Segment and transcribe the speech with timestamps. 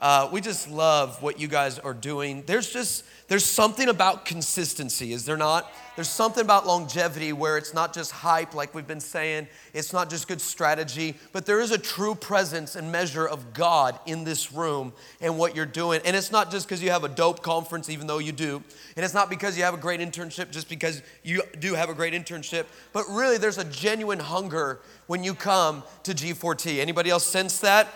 [0.00, 2.42] Uh, we just love what you guys are doing.
[2.46, 5.70] There's just there's something about consistency, is there not?
[5.94, 9.46] There's something about longevity where it's not just hype, like we've been saying.
[9.72, 14.00] It's not just good strategy, but there is a true presence and measure of God
[14.06, 16.00] in this room and what you're doing.
[16.04, 18.64] And it's not just because you have a dope conference, even though you do.
[18.96, 21.94] And it's not because you have a great internship, just because you do have a
[21.94, 22.64] great internship.
[22.92, 26.80] But really, there's a genuine hunger when you come to G4T.
[26.80, 27.86] Anybody else sense that?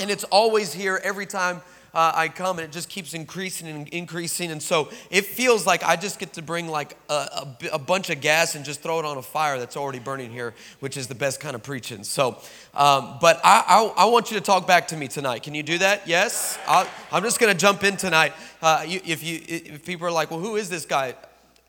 [0.00, 1.62] And it's always here every time
[1.94, 4.50] uh, I come and it just keeps increasing and increasing.
[4.50, 8.10] And so it feels like I just get to bring like a, a, a, bunch
[8.10, 11.06] of gas and just throw it on a fire that's already burning here, which is
[11.06, 12.02] the best kind of preaching.
[12.02, 12.38] So,
[12.74, 13.62] um, but I,
[13.96, 15.44] I, I, want you to talk back to me tonight.
[15.44, 16.08] Can you do that?
[16.08, 16.58] Yes?
[16.66, 18.32] i am just going to jump in tonight.
[18.60, 21.14] Uh, you, if, you, if people are like, well, who is this guy?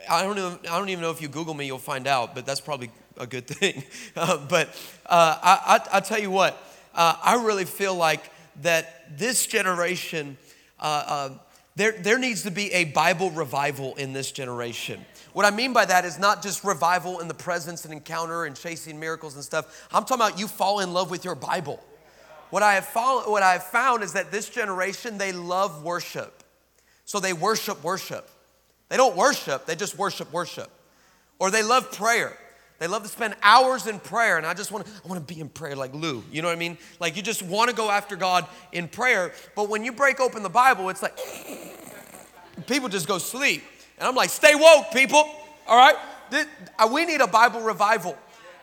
[0.10, 2.48] I don't, even, I don't even know if you Google me, you'll find out, but
[2.48, 3.84] that's probably a good thing.
[4.16, 4.70] Uh, but
[5.06, 6.58] uh, I, I, I tell you what,
[6.96, 8.32] uh, I really feel like
[8.62, 10.38] that this generation,
[10.80, 11.30] uh, uh,
[11.76, 15.06] there, there needs to be a Bible revival in this generation.
[15.34, 18.56] What I mean by that is not just revival in the presence and encounter and
[18.56, 19.88] chasing miracles and stuff.
[19.92, 21.84] I'm talking about you fall in love with your Bible.
[22.50, 26.44] What I have, found, what I have found is that this generation, they love worship.
[27.04, 28.30] So they worship worship.
[28.88, 30.70] They don't worship, they just worship worship.
[31.40, 32.38] Or they love prayer.
[32.78, 35.34] They love to spend hours in prayer, and I just want to, I want to
[35.34, 36.24] be in prayer like Lou.
[36.32, 36.78] You know what I mean?
[37.00, 39.32] Like you just want to go after God in prayer.
[39.56, 41.18] But when you break open the Bible, it's like
[42.68, 43.64] people just go sleep.
[43.98, 45.24] And I'm like, stay woke, people.
[45.68, 45.96] All right?
[46.78, 48.18] Uh, we need a Bible revival.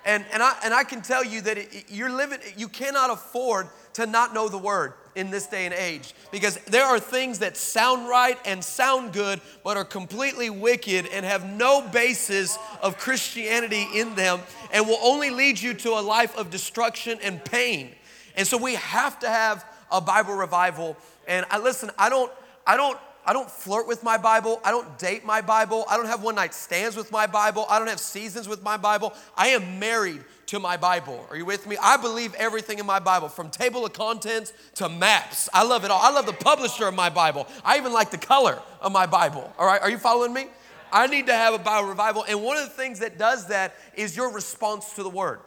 [0.04, 3.68] And, and, I, and I can tell you that it, you're living, you cannot afford
[3.94, 7.56] to not know the word in this day and age because there are things that
[7.56, 13.86] sound right and sound good but are completely wicked and have no basis of Christianity
[13.94, 14.40] in them
[14.72, 17.90] and will only lead you to a life of destruction and pain.
[18.36, 20.96] And so we have to have a Bible revival.
[21.28, 22.32] And I listen, I don't
[22.66, 24.60] I don't I don't flirt with my Bible.
[24.64, 25.84] I don't date my Bible.
[25.88, 27.66] I don't have one night stands with my Bible.
[27.68, 29.12] I don't have seasons with my Bible.
[29.36, 31.24] I am married to my Bible.
[31.30, 31.76] Are you with me?
[31.80, 35.48] I believe everything in my Bible, from table of contents to maps.
[35.54, 36.00] I love it all.
[36.02, 37.46] I love the publisher of my Bible.
[37.64, 39.52] I even like the color of my Bible.
[39.56, 40.46] All right, are you following me?
[40.92, 42.24] I need to have a Bible revival.
[42.28, 45.40] And one of the things that does that is your response to the word.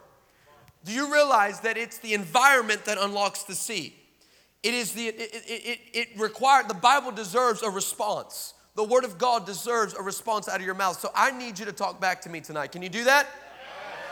[0.86, 3.94] Do you realize that it's the environment that unlocks the seed?
[4.66, 8.56] It is the, it, it, it, required, the Bible deserves a response.
[8.74, 11.00] The Word of God deserves a response out of your mouth.
[11.00, 12.72] So I need you to talk back to me tonight.
[12.72, 13.28] Can you do that?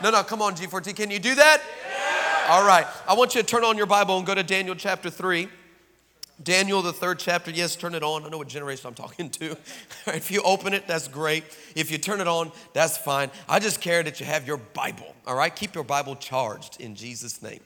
[0.04, 0.96] No, no, come on, G4T.
[0.96, 1.60] Can you do that?
[2.50, 2.86] All right.
[3.08, 5.50] I want you to turn on your Bible and go to Daniel chapter 3.
[6.44, 7.50] Daniel, the third chapter.
[7.50, 8.24] Yes, turn it on.
[8.24, 9.58] I know what generation I'm talking to.
[10.08, 11.46] if you open it, that's great.
[11.76, 13.32] If you turn it on, that's fine.
[13.50, 15.16] I just care that you have your Bible.
[15.26, 15.56] All right?
[15.56, 17.62] Keep your Bible charged in Jesus' name.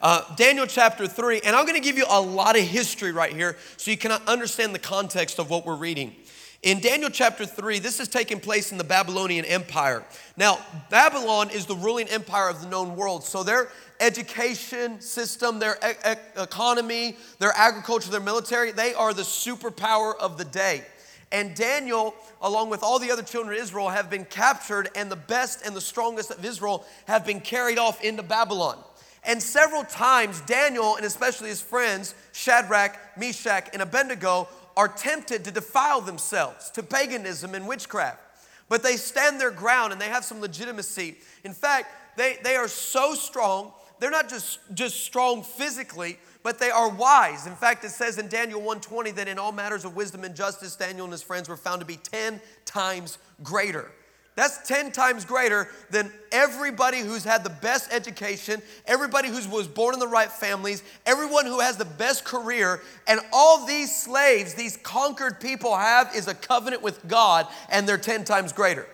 [0.00, 3.32] Uh, Daniel chapter 3, and I'm going to give you a lot of history right
[3.32, 6.14] here so you can understand the context of what we're reading.
[6.62, 10.04] In Daniel chapter 3, this is taking place in the Babylonian Empire.
[10.36, 13.24] Now, Babylon is the ruling empire of the known world.
[13.24, 20.16] So their education system, their e- economy, their agriculture, their military, they are the superpower
[20.16, 20.84] of the day.
[21.32, 25.16] And Daniel, along with all the other children of Israel, have been captured, and the
[25.16, 28.78] best and the strongest of Israel have been carried off into Babylon.
[29.24, 35.50] And several times, Daniel and especially his friends, Shadrach, Meshach, and Abednego, are tempted to
[35.50, 38.20] defile themselves to paganism and witchcraft.
[38.68, 41.16] But they stand their ground and they have some legitimacy.
[41.42, 46.70] In fact, they, they are so strong, they're not just, just strong physically, but they
[46.70, 47.46] are wise.
[47.46, 50.76] In fact, it says in Daniel 1:20 that in all matters of wisdom and justice,
[50.76, 53.90] Daniel and his friends were found to be 10 times greater.
[54.38, 59.94] That's 10 times greater than everybody who's had the best education, everybody who was born
[59.94, 62.80] in the right families, everyone who has the best career.
[63.08, 67.98] And all these slaves, these conquered people have is a covenant with God, and they're
[67.98, 68.86] 10 times greater.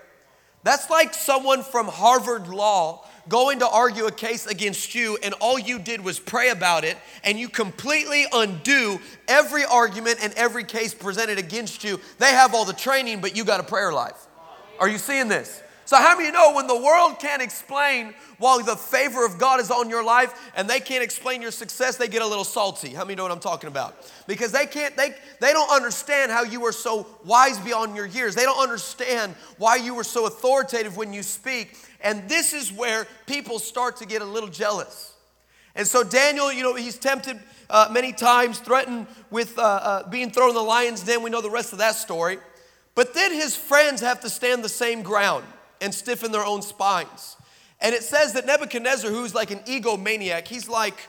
[0.63, 5.59] That's like someone from Harvard Law going to argue a case against you, and all
[5.59, 10.95] you did was pray about it, and you completely undo every argument and every case
[10.95, 12.01] presented against you.
[12.19, 14.27] They have all the training, but you got a prayer life.
[14.79, 15.63] Are you seeing this?
[15.87, 19.71] So, how many know when the world can't explain why the favor of God is
[19.71, 22.89] on your life and they can't explain your success, they get a little salty?
[22.89, 23.95] How many know what I'm talking about?
[24.27, 28.35] Because they can't, they, they don't understand how you were so wise beyond your years.
[28.35, 31.77] They don't understand why you were so authoritative when you speak.
[32.01, 35.13] And this is where people start to get a little jealous.
[35.75, 37.39] And so, Daniel, you know, he's tempted
[37.69, 41.23] uh, many times, threatened with uh, uh, being thrown in the lion's den.
[41.23, 42.39] We know the rest of that story.
[42.95, 45.45] But then his friends have to stand the same ground
[45.81, 47.37] and stiffen their own spines.
[47.81, 51.09] And it says that Nebuchadnezzar, who's like an egomaniac, he's like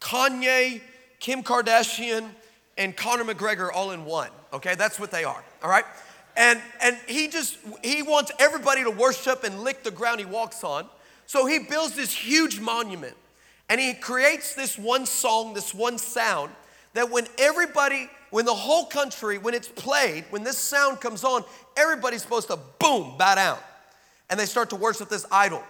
[0.00, 0.80] Kanye,
[1.20, 2.30] Kim Kardashian,
[2.78, 4.30] and Conor McGregor all in one.
[4.52, 5.42] Okay, that's what they are.
[5.62, 5.84] All right,
[6.36, 10.64] and and he just he wants everybody to worship and lick the ground he walks
[10.64, 10.86] on.
[11.26, 13.16] So he builds this huge monument,
[13.68, 16.52] and he creates this one song, this one sound
[16.94, 21.44] that when everybody, when the whole country, when it's played, when this sound comes on,
[21.76, 23.58] everybody's supposed to boom bow down,
[24.30, 25.62] and they start to worship this idol.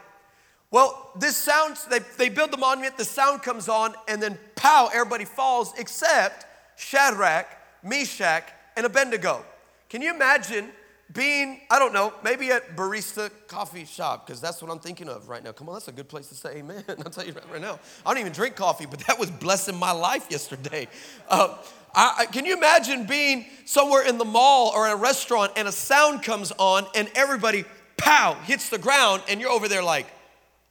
[0.71, 4.91] Well, this sound, they, they build the monument, the sound comes on, and then pow,
[4.93, 7.47] everybody falls except Shadrach,
[7.83, 8.45] Meshach,
[8.77, 9.45] and Abednego.
[9.89, 10.71] Can you imagine
[11.13, 15.29] being, I don't know, maybe at barista coffee shop, because that's what I'm thinking of
[15.29, 15.53] right now.
[15.53, 16.83] Come on, that's a good place to say amen.
[16.89, 17.79] I'll tell you right now.
[18.05, 20.89] I don't even drink coffee, but that was blessing my life yesterday.
[21.29, 21.57] Uh,
[21.97, 25.67] I, I, can you imagine being somewhere in the mall or in a restaurant and
[25.67, 27.65] a sound comes on and everybody,
[27.97, 30.07] pow, hits the ground, and you're over there like,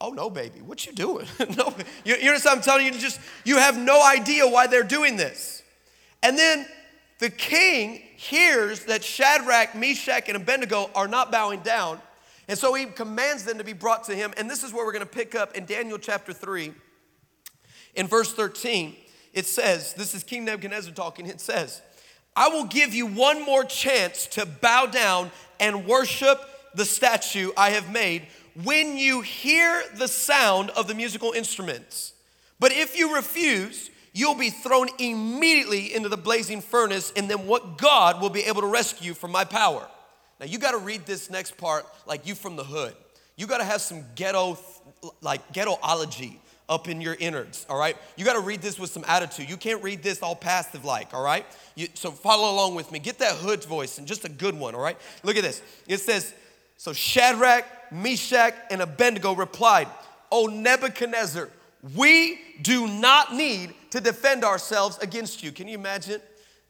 [0.00, 1.26] Oh no, baby, what you doing?
[1.56, 1.74] no,
[2.04, 2.58] you, you understand?
[2.58, 5.62] I'm telling you, just you have no idea why they're doing this.
[6.22, 6.66] And then
[7.18, 11.98] the king hears that Shadrach, Meshach, and Abednego are not bowing down,
[12.46, 14.34] and so he commands them to be brought to him.
[14.36, 16.74] And this is where we're going to pick up in Daniel chapter three,
[17.94, 18.94] in verse 13.
[19.36, 21.80] It says, "This is King Nebuchadnezzar talking." It says,
[22.34, 25.30] "I will give you one more chance to bow down
[25.60, 26.40] and worship
[26.74, 28.26] the statue I have made."
[28.62, 32.12] when you hear the sound of the musical instruments.
[32.58, 37.76] But if you refuse, you'll be thrown immediately into the blazing furnace, and then what
[37.76, 39.86] God will be able to rescue from my power.
[40.40, 42.96] Now, you got to read this next part like you from the hood.
[43.36, 44.58] You got to have some ghetto,
[45.20, 47.96] like ghettoology up in your innards, all right?
[48.16, 49.48] You got to read this with some attitude.
[49.48, 51.46] You can't read this all passive like, all right?
[51.76, 52.98] You, so follow along with me.
[52.98, 54.98] Get that hood voice and just a good one, all right?
[55.22, 55.62] Look at this.
[55.86, 56.34] It says,
[56.76, 59.88] so Shadrach, Meshach, and Abednego replied,
[60.32, 61.48] O Nebuchadnezzar,
[61.94, 65.52] we do not need to defend ourselves against you.
[65.52, 66.20] Can you imagine?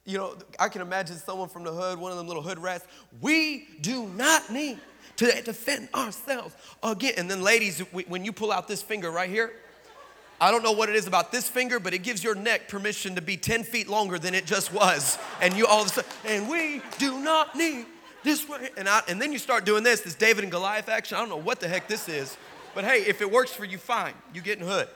[0.04, 2.84] You know, I can imagine someone from the hood, one of them little hood rats.
[3.20, 4.78] We do not need
[5.16, 7.14] to defend ourselves again.
[7.16, 9.52] And then, ladies, when you pull out this finger right here,
[10.40, 13.14] I don't know what it is about this finger, but it gives your neck permission
[13.14, 15.18] to be 10 feet longer than it just was.
[15.40, 17.86] And you all of a sudden, and we do not need
[18.22, 18.68] this way.
[18.76, 21.16] And, I, and then you start doing this, this David and Goliath action.
[21.16, 22.36] I don't know what the heck this is,
[22.74, 24.14] but hey, if it works for you, fine.
[24.34, 24.88] You get in hood.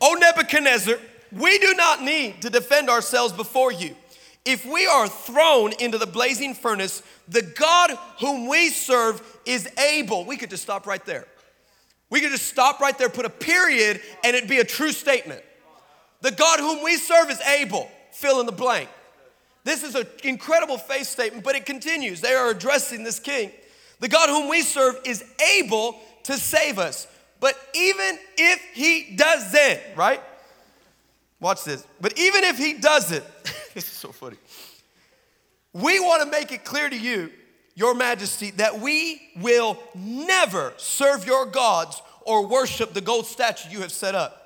[0.00, 0.98] O Nebuchadnezzar,
[1.32, 3.96] we do not need to defend ourselves before you.
[4.44, 10.24] If we are thrown into the blazing furnace, the God whom we serve is able.
[10.26, 11.26] We could just stop right there.
[12.14, 15.42] We could just stop right there, put a period, and it'd be a true statement.
[16.20, 17.90] The God whom we serve is able.
[18.12, 18.88] Fill in the blank.
[19.64, 22.20] This is an incredible faith statement, but it continues.
[22.20, 23.50] They are addressing this king.
[23.98, 25.24] The God whom we serve is
[25.58, 27.08] able to save us.
[27.40, 30.20] But even if he doesn't, right?
[31.40, 31.84] Watch this.
[32.00, 33.24] But even if he doesn't,
[33.74, 34.36] this is so funny.
[35.72, 37.32] We want to make it clear to you,
[37.74, 43.80] your majesty, that we will never serve your gods or worship the gold statue you
[43.80, 44.40] have set up.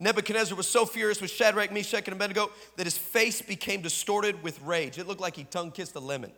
[0.00, 4.60] Nebuchadnezzar was so furious with Shadrach, Meshach, and Abednego that his face became distorted with
[4.62, 4.96] rage.
[4.96, 6.30] It looked like he tongue kissed a lemon.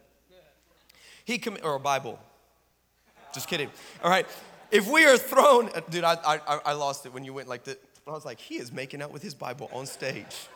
[1.24, 2.18] He com- or a Bible.
[3.34, 3.70] Just kidding.
[4.02, 4.26] All right.
[4.70, 7.64] If we are thrown, uh, dude, I, I, I lost it when you went like
[7.64, 7.80] that.
[8.06, 10.48] I was like, he is making out with his Bible on stage.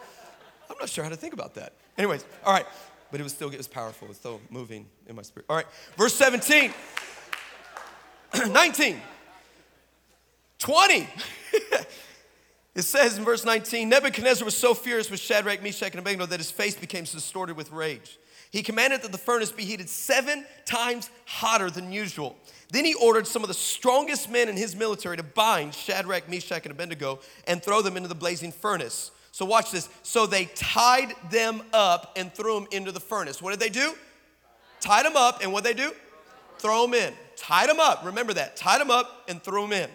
[0.68, 1.72] I'm not sure how to think about that.
[1.98, 2.66] Anyways, all right.
[3.10, 4.06] But it was still, it was powerful.
[4.06, 5.46] It was still moving in my spirit.
[5.48, 5.66] All right.
[5.96, 6.72] Verse 17,
[8.52, 9.00] 19,
[10.58, 11.08] 20.
[12.74, 16.40] It says in verse 19 Nebuchadnezzar was so furious with Shadrach, Meshach, and Abednego that
[16.40, 18.18] his face became distorted with rage.
[18.50, 22.36] He commanded that the furnace be heated seven times hotter than usual.
[22.70, 26.62] Then he ordered some of the strongest men in his military to bind Shadrach, Meshach,
[26.64, 29.10] and Abednego and throw them into the blazing furnace.
[29.34, 29.88] So, watch this.
[30.04, 33.42] So they tied them up and threw them into the furnace.
[33.42, 33.94] What did they do?
[34.78, 35.92] Tied them up, and what did they do?
[36.58, 37.12] Throw them in.
[37.34, 38.02] Tied them up.
[38.04, 38.56] Remember that.
[38.56, 39.90] Tied them up and threw them in.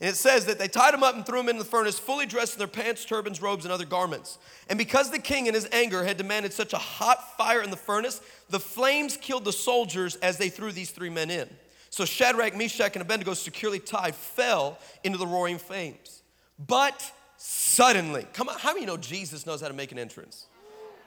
[0.00, 2.26] And it says that they tied him up and threw him in the furnace, fully
[2.26, 4.40] dressed in their pants, turbans, robes, and other garments.
[4.68, 7.76] And because the king, in his anger, had demanded such a hot fire in the
[7.76, 8.20] furnace,
[8.50, 11.48] the flames killed the soldiers as they threw these three men in.
[11.90, 16.24] So Shadrach, Meshach, and Abednego, securely tied, fell into the roaring flames.
[16.58, 17.12] But
[17.44, 20.46] suddenly, come on, how many know Jesus knows how to make an entrance?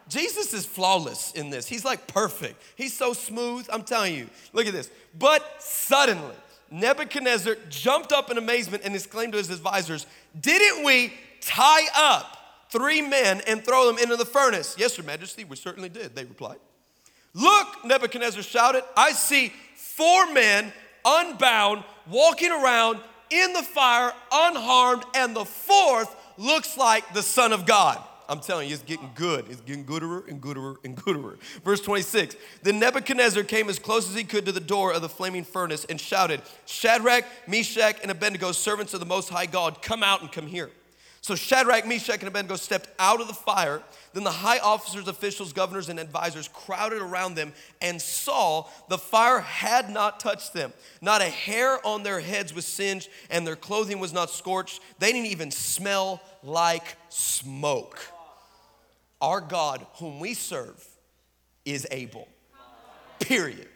[0.10, 1.66] Jesus is flawless in this.
[1.66, 2.62] He's like perfect.
[2.76, 3.68] He's so smooth.
[3.72, 4.30] I'm telling you.
[4.52, 4.92] Look at this.
[5.18, 6.36] But suddenly,
[6.70, 10.06] Nebuchadnezzar jumped up in amazement and exclaimed to his advisors,
[10.40, 12.38] Didn't we tie up
[12.70, 14.76] three men and throw them into the furnace?
[14.78, 16.58] Yes, Your Majesty, we certainly did, they replied.
[17.34, 20.74] Look, Nebuchadnezzar shouted, I see four men
[21.06, 23.00] unbound walking around
[23.30, 28.02] in the fire unharmed, and the fourth looks like the Son of God.
[28.28, 29.46] I'm telling you, it's getting good.
[29.50, 31.38] It's getting gooder and gooder and gooder.
[31.64, 35.10] Verse 26 Then Nebuchadnezzar came as close as he could to the door of the
[35.10, 40.04] flaming furnace and shouted, Shadrach, Meshach, and Abednego, servants of the Most High God, come
[40.04, 40.72] out and come here.
[41.26, 43.82] So Shadrach, Meshach, and Abednego stepped out of the fire.
[44.14, 47.52] Then the high officers, officials, governors, and advisors crowded around them
[47.82, 50.72] and saw the fire had not touched them.
[51.02, 54.82] Not a hair on their heads was singed, and their clothing was not scorched.
[55.00, 58.00] They didn't even smell like smoke.
[59.20, 60.88] Our God, whom we serve,
[61.66, 62.28] is able.
[63.18, 63.68] Period.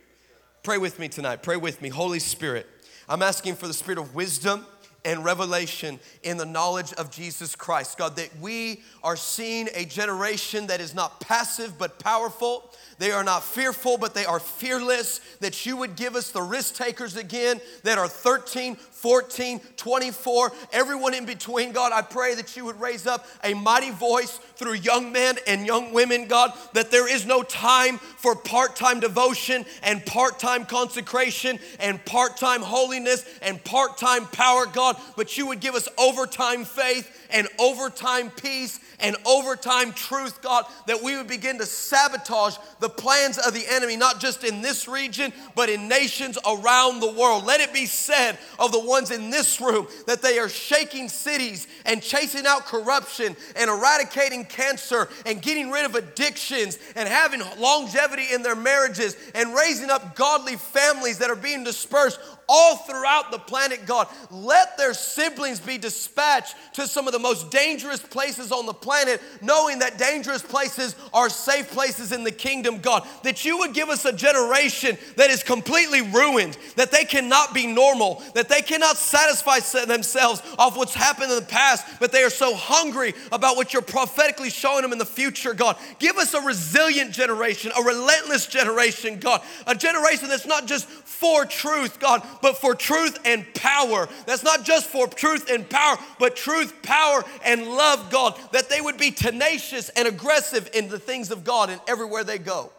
[0.62, 1.42] Pray with me tonight.
[1.42, 1.90] Pray with me.
[1.90, 2.68] Holy Spirit,
[3.08, 4.68] I'm asking for the spirit of wisdom
[5.06, 7.98] and revelation in the knowledge of Jesus Christ.
[7.98, 12.72] God, that we are seeing a generation that is not passive but powerful.
[12.98, 15.20] They are not fearful, but they are fearless.
[15.40, 21.14] That you would give us the risk takers again that are 13, 14, 24, everyone
[21.14, 21.72] in between.
[21.72, 25.66] God, I pray that you would raise up a mighty voice through young men and
[25.66, 30.66] young women, God, that there is no time for part time devotion and part time
[30.66, 35.88] consecration and part time holiness and part time power, God, but you would give us
[35.98, 42.58] overtime faith and overtime peace and overtime truth, God, that we would begin to sabotage
[42.80, 47.12] the plans of the enemy, not just in this region, but in nations around the
[47.12, 47.46] world.
[47.46, 51.68] Let it be said of the ones in this room that they are shaking cities
[51.86, 58.34] and chasing out corruption and eradicating cancer and getting rid of addictions and having longevity
[58.34, 62.20] in their marriages and raising up godly families that are being dispersed
[62.50, 64.08] all throughout the planet, God.
[64.32, 69.22] Let their siblings be dispatched to some of the most dangerous places on the planet,
[69.42, 73.08] knowing that dangerous places are safe places in the kingdom, God.
[73.24, 77.68] That you would give us a generation that is completely ruined, that they cannot be
[77.68, 82.32] normal, that they cannot satisfy themselves off what's happened in the past, but they are
[82.32, 85.78] so hungry about what you're prophetically showing them in the future, God.
[86.00, 89.42] Give us a resilient generation, a relentless generation, God.
[89.68, 94.08] A generation that's not just for truth, God, but for truth and power.
[94.26, 98.40] That's not just for truth and power, but truth, power, and love, God.
[98.52, 102.38] That they would be tenacious and aggressive in the things of God and everywhere they
[102.38, 102.72] go.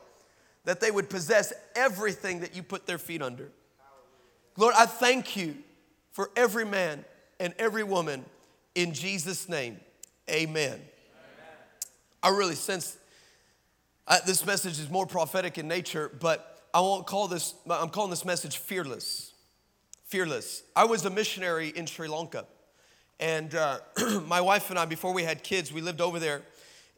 [0.65, 3.51] That they would possess everything that you put their feet under.
[4.57, 5.57] Lord, I thank you
[6.13, 7.05] for every man
[7.39, 8.25] and every woman
[8.75, 9.81] in Jesus' name.
[10.29, 10.81] Amen.
[12.23, 12.99] I really sense
[14.07, 18.11] uh, this message is more prophetic in nature, but I won't call this, I'm calling
[18.11, 19.30] this message fearless
[20.11, 20.65] fearless.
[20.75, 22.45] I was a missionary in Sri Lanka.
[23.21, 23.79] And uh,
[24.27, 26.43] my wife and I, before we had kids, we lived over there.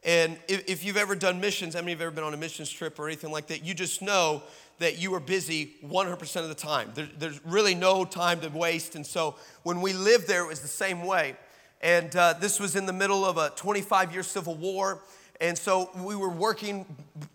[0.03, 2.33] And if, if, you've ever done missions, how many of you have ever been on
[2.33, 3.63] a missions trip or anything like that?
[3.63, 4.41] You just know
[4.79, 6.91] that you are busy 100% of the time.
[6.95, 8.95] There, there's really no time to waste.
[8.95, 11.35] And so when we lived there, it was the same way.
[11.81, 15.03] And uh, this was in the middle of a 25 year civil war.
[15.41, 16.85] And so we were working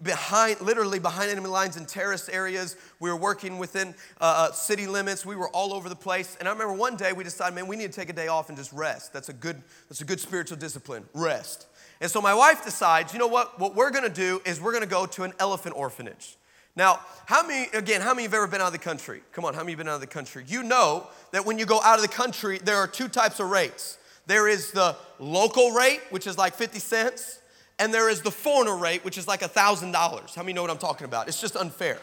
[0.02, 2.76] behind, literally behind enemy lines in terrorist areas.
[3.00, 3.88] We were working within
[4.20, 5.26] uh, uh, city limits.
[5.26, 6.36] We were all over the place.
[6.38, 8.48] And I remember one day we decided, man, we need to take a day off
[8.48, 9.12] and just rest.
[9.12, 11.04] That's a good, that's a good spiritual discipline.
[11.12, 11.66] Rest.
[12.00, 13.58] And so my wife decides, you know what?
[13.58, 16.36] What we're gonna do is we're gonna go to an elephant orphanage.
[16.76, 19.20] Now, how many, again, how many have ever been out of the country?
[19.32, 20.44] Come on, how many have been out of the country?
[20.46, 23.50] You know that when you go out of the country, there are two types of
[23.50, 23.98] rates.
[24.26, 27.40] There is the local rate, which is like 50 cents,
[27.78, 30.34] and there is the foreigner rate, which is like $1,000.
[30.34, 31.28] How many know what I'm talking about?
[31.28, 31.98] It's just unfair.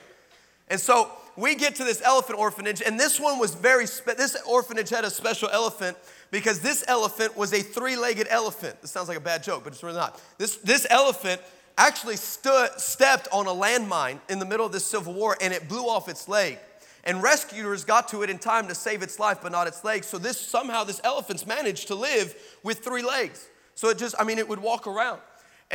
[0.69, 4.37] And so we get to this elephant orphanage, and this one was very, spe- this
[4.47, 5.97] orphanage had a special elephant
[6.31, 8.81] because this elephant was a three legged elephant.
[8.81, 10.19] This sounds like a bad joke, but it's really not.
[10.37, 11.41] This, this elephant
[11.77, 15.67] actually stood, stepped on a landmine in the middle of this civil war and it
[15.67, 16.57] blew off its leg.
[17.03, 20.07] And rescuers got to it in time to save its life, but not its legs.
[20.07, 23.47] So this somehow this elephant's managed to live with three legs.
[23.75, 25.19] So it just, I mean, it would walk around.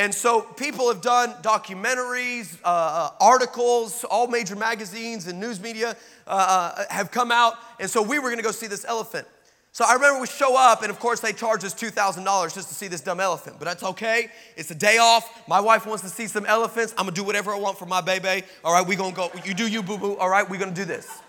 [0.00, 5.94] And so people have done documentaries, uh, uh, articles, all major magazines and news media
[6.26, 7.56] uh, uh, have come out.
[7.78, 9.28] And so we were gonna go see this elephant.
[9.72, 12.74] So I remember we show up, and of course they charge us $2,000 just to
[12.74, 13.56] see this dumb elephant.
[13.58, 14.30] But that's okay.
[14.56, 15.46] It's a day off.
[15.46, 16.94] My wife wants to see some elephants.
[16.96, 18.46] I'm gonna do whatever I want for my baby.
[18.64, 19.30] All right, we gonna go.
[19.44, 20.16] You do you, boo boo.
[20.16, 21.20] All right, we gonna do this.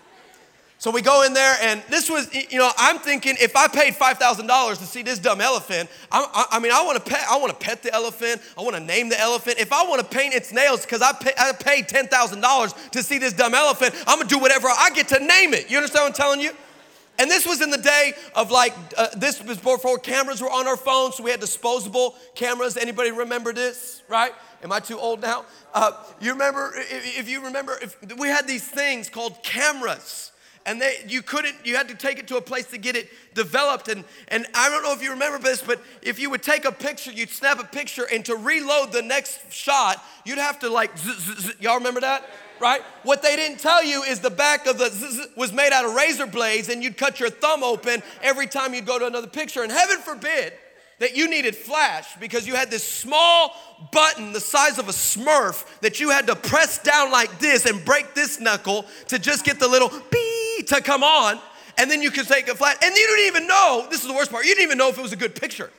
[0.82, 3.94] So we go in there, and this was, you know, I'm thinking if I paid
[3.94, 7.24] five thousand dollars to see this dumb elephant, I, I, mean, I want to pet,
[7.30, 9.60] I want to pet the elephant, I want to name the elephant.
[9.60, 12.74] If I want to paint its nails because I, pay, I paid ten thousand dollars
[12.90, 15.70] to see this dumb elephant, I'm gonna do whatever I get to name it.
[15.70, 16.50] You understand what I'm telling you?
[17.20, 20.66] And this was in the day of like, uh, this was before cameras were on
[20.66, 22.76] our phones, so we had disposable cameras.
[22.76, 24.32] Anybody remember this, right?
[24.64, 25.44] Am I too old now?
[25.72, 30.31] Uh, you remember, if, if you remember, if we had these things called cameras
[30.64, 33.08] and they, you couldn't, you had to take it to a place to get it
[33.34, 33.88] developed.
[33.88, 36.72] And, and I don't know if you remember this, but if you would take a
[36.72, 40.92] picture, you'd snap a picture, and to reload the next shot, you'd have to like,
[41.60, 42.28] y'all remember that?
[42.60, 42.80] Right?
[43.02, 46.26] What they didn't tell you is the back of the was made out of razor
[46.26, 49.64] blades, and you'd cut your thumb open every time you'd go to another picture.
[49.64, 50.52] And heaven forbid
[51.00, 53.56] that you needed flash because you had this small
[53.90, 57.84] button the size of a smurf that you had to press down like this and
[57.84, 61.38] break this knuckle to just get the little beep to come on.
[61.78, 62.82] And then you can take a flat.
[62.82, 64.98] And you didn't even know, this is the worst part, you didn't even know if
[64.98, 65.70] it was a good picture.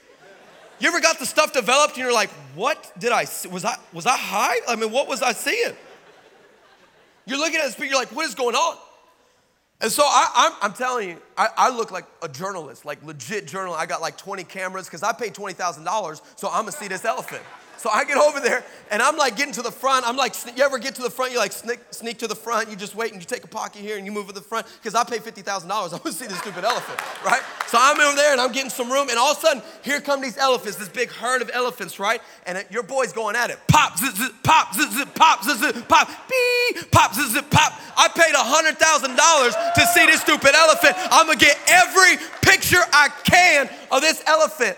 [0.79, 3.47] You ever got the stuff developed and you're like, what did I see?
[3.47, 4.55] Was I, was I high?
[4.67, 5.73] I mean, what was I seeing?
[7.25, 8.77] You're looking at this picture, you're like, what is going on?
[9.79, 13.81] And so I, am telling you, I, I, look like a journalist, like legit journalist.
[13.81, 17.43] I got like 20 cameras because I paid $20,000, so I'm gonna see this elephant.
[17.83, 20.07] So I get over there and I'm like getting to the front.
[20.07, 21.33] I'm like, you ever get to the front?
[21.33, 22.69] You like sneak, sneak to the front.
[22.69, 24.67] You just wait and you take a pocket here and you move to the front
[24.81, 25.43] because I paid $50,000.
[25.69, 27.41] I want to see this stupid elephant, right?
[27.67, 29.99] So I'm over there and I'm getting some room and all of a sudden, here
[29.99, 32.21] come these elephants, this big herd of elephants, right?
[32.45, 33.59] And it, your boy's going at it.
[33.67, 37.73] Pop, zip, zip, pop, zip, zip, pop, zip, zip, pop, beep, pop, zip, zip, pop.
[37.97, 40.95] I paid $100,000 to see this stupid elephant.
[41.11, 44.77] I'm going to get every picture I can of this elephant.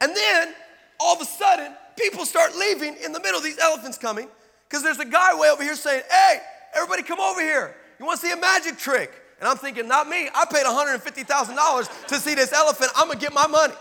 [0.00, 0.54] And then
[0.98, 4.28] all of a sudden, people start leaving in the middle of these elephants coming
[4.68, 6.40] because there's a guy way over here saying, Hey,
[6.74, 7.74] everybody come over here.
[7.98, 9.12] You want to see a magic trick?
[9.40, 10.28] And I'm thinking, Not me.
[10.34, 12.90] I paid $150,000 to see this elephant.
[12.96, 13.74] I'm going to get my money.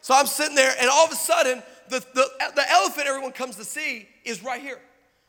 [0.00, 3.56] So I'm sitting there, and all of a sudden, the, the, the elephant everyone comes
[3.56, 4.78] to see is right here.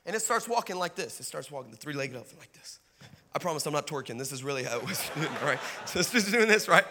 [0.06, 1.20] And it starts walking like this.
[1.20, 2.80] It starts walking, the three legged elephant like this.
[3.34, 4.18] I promise I'm not twerking.
[4.18, 5.12] This is really how it was.
[5.16, 5.60] all right.
[5.86, 6.86] So it's just doing this, right?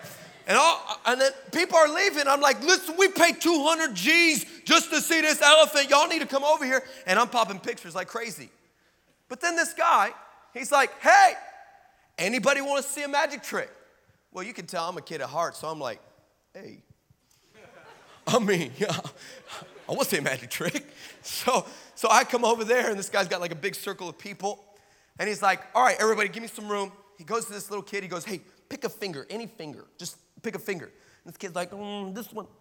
[0.46, 2.28] And, all, and then people are leaving.
[2.28, 5.90] I'm like, listen, we paid 200 G's just to see this elephant.
[5.90, 6.84] Y'all need to come over here.
[7.06, 8.50] And I'm popping pictures like crazy.
[9.28, 10.10] But then this guy,
[10.54, 11.32] he's like, hey,
[12.16, 13.70] anybody want to see a magic trick?
[14.32, 16.00] Well, you can tell I'm a kid at heart, so I'm like,
[16.54, 16.82] hey.
[18.28, 18.96] I mean, yeah,
[19.88, 20.84] I want to see a magic trick.
[21.22, 24.16] So, so I come over there, and this guy's got like a big circle of
[24.16, 24.62] people.
[25.18, 26.92] And he's like, all right, everybody, give me some room.
[27.18, 28.04] He goes to this little kid.
[28.04, 29.87] He goes, hey, pick a finger, any finger.
[29.98, 30.87] Just pick a finger.
[30.87, 32.46] And this kid's like, mm, this one.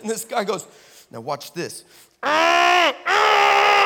[0.00, 0.66] And this guy goes,
[1.10, 1.84] now watch this.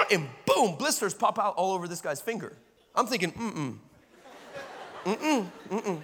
[0.09, 2.57] And boom, blisters pop out all over this guy's finger.
[2.95, 3.77] I'm thinking, mm-mm.
[5.05, 6.01] Mm-mm, mm-mm.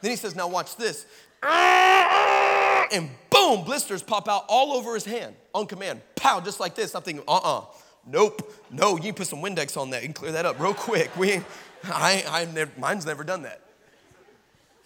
[0.00, 1.06] Then he says, now watch this.
[1.42, 6.00] And boom, blisters pop out all over his hand on command.
[6.16, 6.96] Pow, just like this.
[6.96, 7.64] I'm thinking, uh-uh.
[8.04, 8.52] Nope.
[8.72, 10.02] No, you put some Windex on that.
[10.02, 11.16] Can clear that up real quick.
[11.16, 11.42] We
[11.84, 13.60] I, I never, mine's never done that.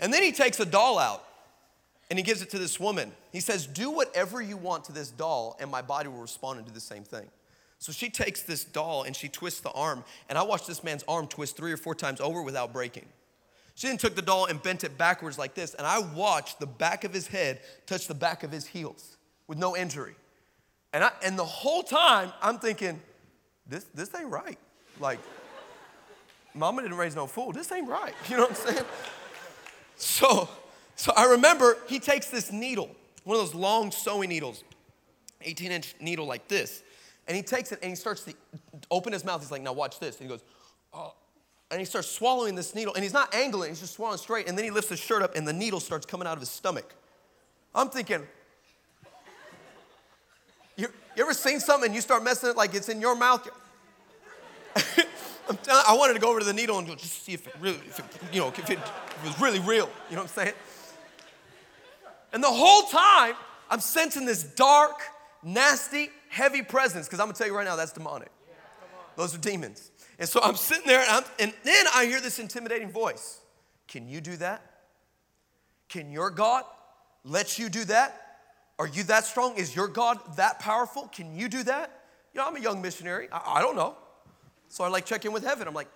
[0.01, 1.25] And then he takes a doll out
[2.09, 3.13] and he gives it to this woman.
[3.33, 6.67] He says, Do whatever you want to this doll, and my body will respond and
[6.67, 7.29] do the same thing.
[7.79, 11.05] So she takes this doll and she twists the arm, and I watched this man's
[11.07, 13.07] arm twist three or four times over without breaking.
[13.75, 16.67] She then took the doll and bent it backwards like this, and I watched the
[16.67, 20.15] back of his head touch the back of his heels with no injury.
[20.93, 23.01] And, I, and the whole time, I'm thinking,
[23.67, 24.59] this, this ain't right.
[24.99, 25.21] Like,
[26.53, 27.53] mama didn't raise no fool.
[27.53, 28.15] This ain't right.
[28.29, 28.87] You know what I'm saying?
[30.01, 30.49] So,
[30.97, 32.89] so I remember he takes this needle,
[33.25, 34.65] one of those long sewing needles,
[35.43, 36.83] 18 inch needle like this,
[37.29, 38.33] and he takes it and he starts to
[38.91, 39.43] open his mouth.
[39.43, 40.19] He's like, now watch this.
[40.19, 40.43] And he goes,
[40.95, 41.13] oh.
[41.71, 44.49] And he starts swallowing this needle, and he's not angling, he's just swallowing straight.
[44.49, 46.51] And then he lifts his shirt up, and the needle starts coming out of his
[46.51, 46.95] stomach.
[47.75, 48.27] I'm thinking,
[50.77, 53.47] you, you ever seen something and you start messing it like it's in your mouth?
[55.69, 57.99] i wanted to go over to the needle and just see if it really, if
[57.99, 58.79] it, you know, if it
[59.25, 59.89] was really real.
[60.09, 60.55] You know what I'm saying?
[62.33, 63.35] And the whole time,
[63.69, 65.01] I'm sensing this dark,
[65.43, 68.31] nasty, heavy presence, because I'm gonna tell you right now, that's demonic.
[69.17, 69.91] Those are demons.
[70.19, 73.41] And so I'm sitting there, and, and then I hear this intimidating voice
[73.89, 74.63] Can you do that?
[75.89, 76.65] Can your God
[77.25, 78.39] let you do that?
[78.79, 79.57] Are you that strong?
[79.57, 81.09] Is your God that powerful?
[81.09, 82.03] Can you do that?
[82.33, 83.29] You know, I'm a young missionary.
[83.33, 83.97] I, I don't know.
[84.71, 85.67] So I like check in with heaven.
[85.67, 85.89] I'm like,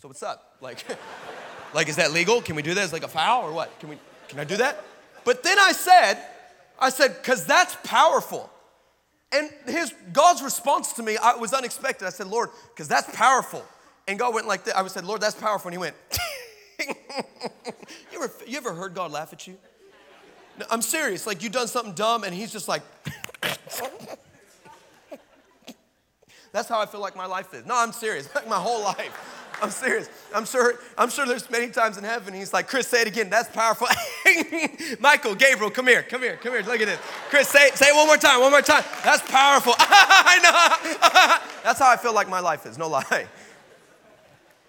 [0.00, 0.58] so what's up?
[0.60, 0.84] Like,
[1.74, 2.40] like is that legal?
[2.42, 2.84] Can we do that?
[2.84, 3.76] Is like a foul or what?
[3.80, 3.98] Can we?
[4.28, 4.84] Can I do that?
[5.24, 6.22] But then I said,
[6.78, 8.50] I said, cause that's powerful.
[9.32, 12.06] And his God's response to me I, was unexpected.
[12.06, 13.64] I said, Lord, because that's powerful.
[14.06, 14.76] And God went like that.
[14.76, 15.68] I said, Lord, that's powerful.
[15.68, 15.96] And he went,
[18.12, 19.56] you, ever, you ever heard God laugh at you?
[20.58, 21.26] No, I'm serious.
[21.26, 22.82] Like you've done something dumb, and he's just like,
[26.52, 27.66] That's how I feel like my life is.
[27.66, 28.28] No, I'm serious.
[28.34, 29.36] Like my whole life.
[29.60, 30.08] I'm serious.
[30.32, 33.28] I'm sure, I'm sure there's many times in heaven he's like, Chris, say it again.
[33.28, 33.88] That's powerful.
[35.00, 36.62] Michael, Gabriel, come here, come here, come here.
[36.62, 37.00] Look at this.
[37.28, 38.84] Chris, say, say it one more time, one more time.
[39.02, 39.74] That's powerful.
[39.78, 41.48] I know.
[41.64, 43.26] That's how I feel like my life is, no lie.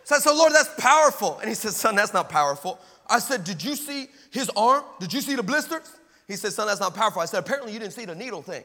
[0.10, 1.38] So said, Lord, that's powerful.
[1.38, 2.80] And he says, Son, that's not powerful.
[3.08, 4.84] I said, Did you see his arm?
[5.00, 5.98] Did you see the blisters?
[6.28, 7.22] He said, Son, that's not powerful.
[7.22, 8.64] I said, Apparently you didn't see the needle thing.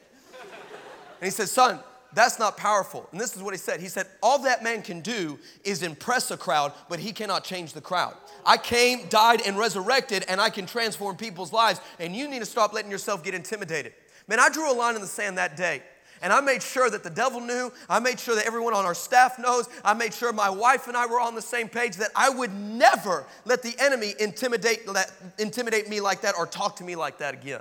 [1.20, 1.80] And he said, Son,
[2.14, 3.08] that's not powerful.
[3.12, 3.80] And this is what he said.
[3.80, 7.72] He said, All that man can do is impress a crowd, but he cannot change
[7.72, 8.14] the crowd.
[8.46, 11.80] I came, died, and resurrected, and I can transform people's lives.
[11.98, 13.94] And you need to stop letting yourself get intimidated.
[14.28, 15.82] Man, I drew a line in the sand that day.
[16.22, 17.70] And I made sure that the devil knew.
[17.88, 19.68] I made sure that everyone on our staff knows.
[19.84, 22.52] I made sure my wife and I were on the same page that I would
[22.52, 27.18] never let the enemy intimidate, let, intimidate me like that or talk to me like
[27.18, 27.60] that again.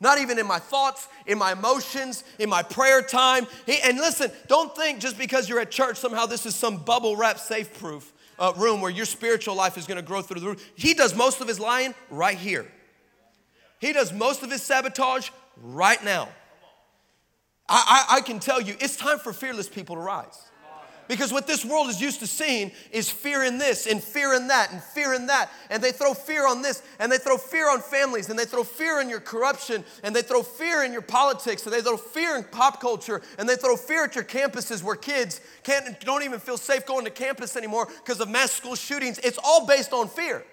[0.00, 3.46] Not even in my thoughts, in my emotions, in my prayer time.
[3.84, 7.38] And listen, don't think just because you're at church, somehow this is some bubble wrap
[7.38, 10.70] safe proof uh, room where your spiritual life is gonna grow through the roof.
[10.76, 12.70] He does most of his lying right here.
[13.80, 15.30] He does most of his sabotage
[15.62, 16.28] right now.
[17.68, 20.47] I, I, I can tell you, it's time for fearless people to rise.
[21.08, 24.48] Because what this world is used to seeing is fear in this and fear in
[24.48, 25.50] that and fear in that.
[25.70, 28.62] And they throw fear on this and they throw fear on families and they throw
[28.62, 32.36] fear in your corruption and they throw fear in your politics and they throw fear
[32.36, 36.38] in pop culture and they throw fear at your campuses where kids can't, don't even
[36.38, 39.18] feel safe going to campus anymore because of mass school shootings.
[39.20, 40.44] It's all based on fear.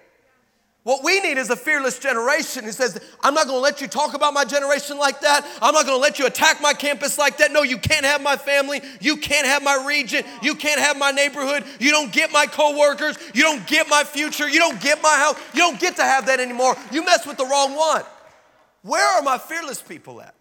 [0.86, 4.14] What we need is a fearless generation who says, I'm not gonna let you talk
[4.14, 5.44] about my generation like that.
[5.60, 7.50] I'm not gonna let you attack my campus like that.
[7.50, 8.80] No, you can't have my family.
[9.00, 10.22] You can't have my region.
[10.42, 11.64] You can't have my neighborhood.
[11.80, 13.18] You don't get my coworkers.
[13.34, 14.48] You don't get my future.
[14.48, 15.34] You don't get my house.
[15.54, 16.76] You don't get to have that anymore.
[16.92, 18.04] You mess with the wrong one.
[18.82, 20.36] Where are my fearless people at?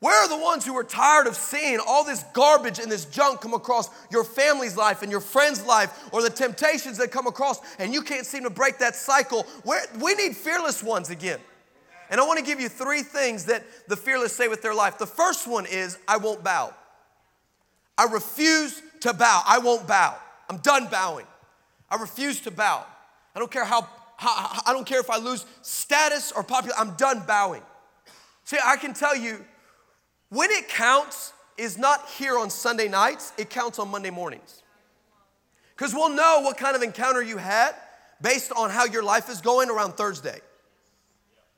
[0.00, 3.42] Where are the ones who are tired of seeing all this garbage and this junk
[3.42, 7.60] come across your family's life and your friend's life or the temptations that come across
[7.78, 9.42] and you can't seem to break that cycle?
[9.62, 11.38] Where, we need fearless ones again.
[12.08, 14.96] And I want to give you three things that the fearless say with their life.
[14.96, 16.74] The first one is, I won't bow.
[17.98, 19.42] I refuse to bow.
[19.46, 20.16] I won't bow.
[20.48, 21.26] I'm done bowing.
[21.90, 22.86] I refuse to bow.
[23.34, 23.86] I don't care how,
[24.16, 26.80] how I don't care if I lose status or popularity.
[26.80, 27.62] I'm done bowing.
[28.44, 29.44] See, I can tell you
[30.30, 34.62] when it counts is not here on Sunday nights, it counts on Monday mornings.
[35.76, 37.74] Because we'll know what kind of encounter you had
[38.22, 40.40] based on how your life is going around Thursday,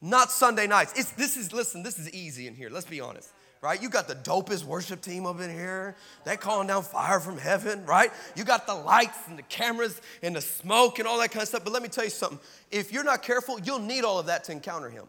[0.01, 0.93] not Sunday nights.
[0.97, 3.31] It's, this is, listen, this is easy in here, let's be honest.
[3.61, 3.81] Right?
[3.81, 5.95] You got the dopest worship team up in here.
[6.25, 8.11] They calling down fire from heaven, right?
[8.35, 11.49] You got the lights and the cameras and the smoke and all that kind of
[11.49, 11.63] stuff.
[11.63, 12.41] But let me tell you something.
[12.73, 15.05] If you're not careful, you'll need all of that to encounter him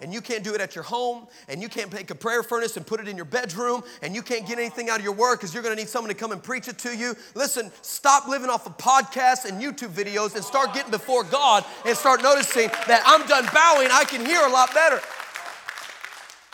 [0.00, 2.76] and you can't do it at your home, and you can't make a prayer furnace
[2.76, 5.40] and put it in your bedroom, and you can't get anything out of your work
[5.40, 7.14] because you're gonna need someone to come and preach it to you.
[7.34, 11.96] Listen, stop living off of podcasts and YouTube videos and start getting before God and
[11.96, 15.00] start noticing that I'm done bowing, I can hear a lot better.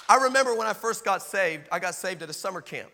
[0.09, 2.91] I remember when I first got saved, I got saved at a summer camp.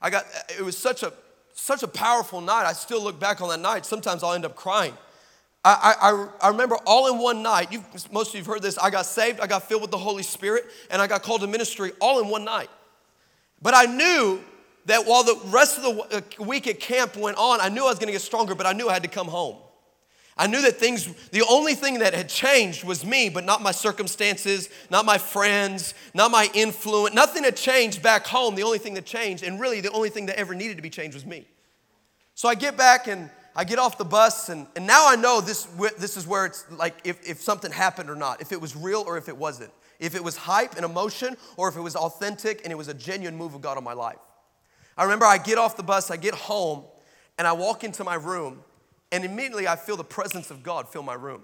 [0.00, 0.26] I got,
[0.58, 1.12] it was such a,
[1.54, 2.66] such a powerful night.
[2.66, 3.86] I still look back on that night.
[3.86, 4.94] Sometimes I'll end up crying
[5.64, 8.76] I, I, I, remember all in one night, you most of you have heard this,
[8.76, 11.46] I got saved, I got filled with the Holy Spirit, and I got called to
[11.46, 12.68] ministry all in one night.
[13.62, 14.40] But I knew
[14.84, 17.88] that while the rest of the uh, week at camp went on, I knew I
[17.88, 19.56] was gonna get stronger, but I knew I had to come home.
[20.36, 23.70] I knew that things, the only thing that had changed was me, but not my
[23.70, 27.14] circumstances, not my friends, not my influence.
[27.14, 28.56] Nothing had changed back home.
[28.56, 30.90] The only thing that changed, and really the only thing that ever needed to be
[30.90, 31.46] changed was me.
[32.34, 35.40] So I get back and I get off the bus, and, and now I know
[35.40, 35.64] this,
[35.98, 39.04] this is where it's like if, if something happened or not, if it was real
[39.06, 42.62] or if it wasn't, if it was hype and emotion or if it was authentic
[42.64, 44.18] and it was a genuine move of God on my life.
[44.96, 46.84] I remember I get off the bus, I get home,
[47.38, 48.62] and I walk into my room,
[49.12, 51.42] and immediately I feel the presence of God fill my room.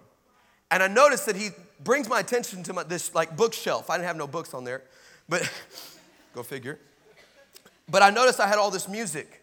[0.71, 1.51] And I notice that He
[1.83, 3.91] brings my attention to my, this like bookshelf.
[3.91, 4.83] I didn't have no books on there,
[5.29, 5.49] but
[6.35, 6.79] go figure.
[7.89, 9.40] But I noticed I had all this music.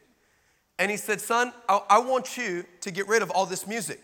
[0.79, 4.03] And he said, Son, I, I want you to get rid of all this music.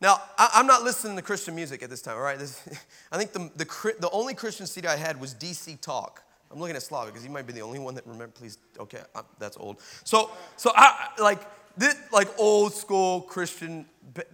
[0.00, 2.38] Now, I, am not listening to Christian music at this time, all right?
[2.38, 2.66] This,
[3.12, 6.22] I think the, the, the only Christian CD I had was DC Talk.
[6.50, 8.32] I'm looking at Slava because he might be the only one that remember.
[8.34, 9.76] Please, okay, I, that's old.
[10.04, 11.40] So, so I like
[11.76, 13.86] this, like old school Christian.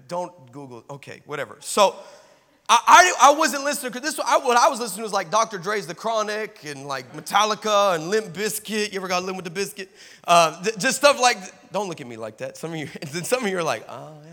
[0.08, 0.84] Don't Google.
[0.88, 1.58] Okay, whatever.
[1.60, 1.96] So,
[2.68, 5.30] I, I, I wasn't listening because this I, what I was listening to was like
[5.30, 5.58] Dr.
[5.58, 8.92] Dre's The Chronic and like Metallica and Limp Bizkit.
[8.92, 9.88] You ever got Limp with the Biscuit?
[10.26, 11.38] Uh, th- just stuff like.
[11.72, 12.56] Don't look at me like that.
[12.56, 12.86] Some of you,
[13.22, 14.32] some of you are like, oh yeah.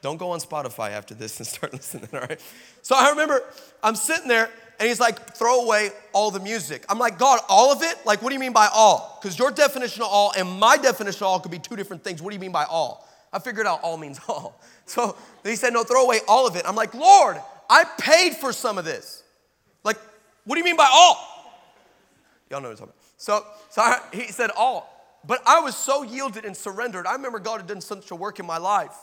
[0.00, 2.08] Don't go on Spotify after this and start listening.
[2.12, 2.40] All right.
[2.82, 3.42] So I remember
[3.82, 6.84] I'm sitting there and he's like, throw away all the music.
[6.88, 7.96] I'm like, God, all of it?
[8.06, 9.18] Like, what do you mean by all?
[9.20, 12.22] Because your definition of all and my definition of all could be two different things.
[12.22, 13.08] What do you mean by all?
[13.32, 14.60] I figured out all means all.
[14.86, 16.62] So he said, No, throw away all of it.
[16.66, 17.36] I'm like, Lord,
[17.68, 19.22] I paid for some of this.
[19.84, 19.98] Like,
[20.44, 21.16] what do you mean by all?
[22.50, 22.94] Y'all know what I'm talking about.
[23.18, 24.94] So, so I, he said, All.
[25.26, 27.06] But I was so yielded and surrendered.
[27.06, 28.96] I remember God had done such a work in my life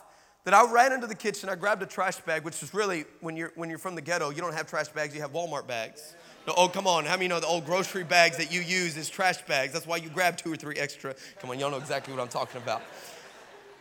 [0.46, 3.36] that I ran into the kitchen, I grabbed a trash bag, which is really, when
[3.36, 6.16] you're, when you're from the ghetto, you don't have trash bags, you have Walmart bags.
[6.48, 7.06] No, oh, come on.
[7.06, 9.74] How many know the old grocery bags that you use is trash bags?
[9.74, 11.16] That's why you grab two or three extra.
[11.40, 12.84] Come on, y'all know exactly what I'm talking about.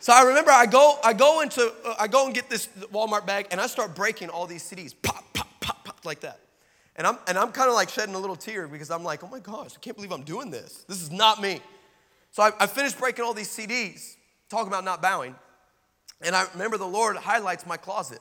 [0.05, 3.25] So I remember I go, I go into, uh, I go and get this Walmart
[3.25, 6.41] bag and I start breaking all these CDs, pop, pop, pop, pop, like that.
[6.97, 9.29] And I'm, and I'm kind of like shedding a little tear because I'm like, oh
[9.29, 10.85] my gosh, I can't believe I'm doing this.
[10.87, 11.59] This is not me.
[12.33, 14.17] So I, I finished breaking all these CDs,
[14.51, 15.35] talking about not bowing.
[16.21, 18.21] And I remember the Lord highlights my closet.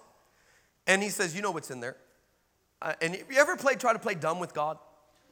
[0.88, 1.98] And he says, You know what's in there.
[2.82, 4.78] Uh, and you ever play, try to play dumb with God?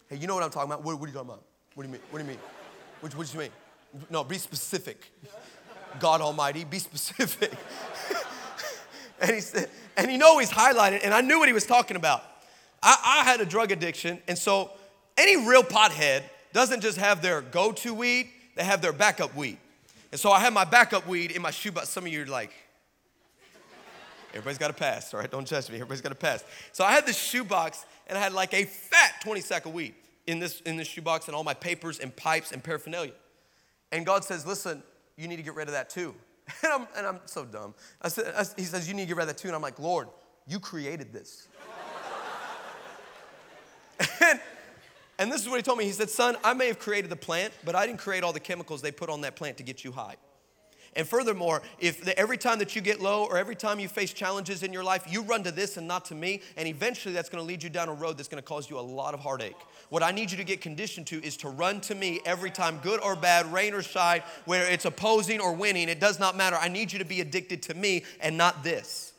[0.10, 0.84] Hey, you know what I'm talking about?
[0.84, 1.46] What, what, are you talking about?
[1.76, 2.02] What do you mean?
[2.10, 2.40] What do you mean?
[3.00, 3.52] What, what do you mean?
[4.10, 5.14] No, be specific.
[6.00, 7.52] God Almighty, be specific.
[9.22, 11.98] and he said, and you know he's highlighted, and I knew what he was talking
[11.98, 12.24] about.
[12.82, 14.72] I, I had a drug addiction, and so
[15.18, 16.24] any real pothead
[16.54, 19.58] doesn't just have their go-to weed, they have their backup weed.
[20.12, 21.90] And so I had my backup weed in my shoebox.
[21.90, 22.52] Some of you are like,
[24.34, 25.32] everybody's got a pass, all right?
[25.32, 25.76] Don't judge me.
[25.76, 26.44] Everybody's got a pass.
[26.74, 29.94] So I had this shoebox and I had like a fat 20 sack of weed
[30.28, 33.14] in this, in this shoebox and all my papers and pipes and paraphernalia.
[33.92, 34.84] And God says, listen,
[35.22, 36.16] you need to get rid of that too.
[36.64, 37.74] And I'm, and I'm so dumb.
[38.02, 39.48] I said, I, he says, you need to get rid of that too.
[39.48, 40.10] And I'm like, Lord,
[40.48, 41.48] you created this.
[44.22, 44.40] and
[45.22, 45.86] and this is what he told me.
[45.86, 48.40] He said, Son, I may have created the plant, but I didn't create all the
[48.40, 50.16] chemicals they put on that plant to get you high.
[50.94, 54.12] And furthermore, if the, every time that you get low or every time you face
[54.12, 57.30] challenges in your life, you run to this and not to me, and eventually that's
[57.30, 59.56] gonna lead you down a road that's gonna cause you a lot of heartache.
[59.88, 62.80] What I need you to get conditioned to is to run to me every time,
[62.84, 66.58] good or bad, rain or shine, where it's opposing or winning, it does not matter.
[66.58, 69.14] I need you to be addicted to me and not this.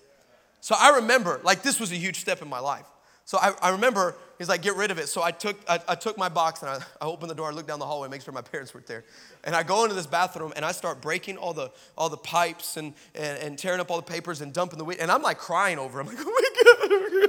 [0.61, 2.87] So I remember, like, this was a huge step in my life.
[3.25, 5.09] So I, I remember he's like, get rid of it.
[5.09, 7.53] So I took, I, I took my box and I, I opened the door, I
[7.53, 9.05] looked down the hallway, make sure my parents weren't there.
[9.45, 12.77] And I go into this bathroom and I start breaking all the, all the pipes
[12.77, 14.99] and, and, and tearing up all the papers and dumping the weed.
[15.01, 16.03] And I'm like crying over it.
[16.03, 17.27] I'm like, oh my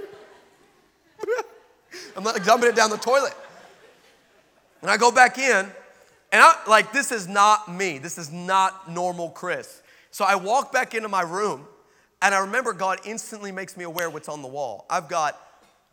[1.27, 1.43] God.
[2.17, 3.34] I'm like dumping it down the toilet.
[4.82, 5.71] And I go back in
[6.32, 7.99] and I'm like, this is not me.
[7.99, 9.82] This is not normal Chris.
[10.12, 11.67] So I walk back into my room
[12.21, 14.86] and I remember God instantly makes me aware what's on the wall.
[14.89, 15.39] I've got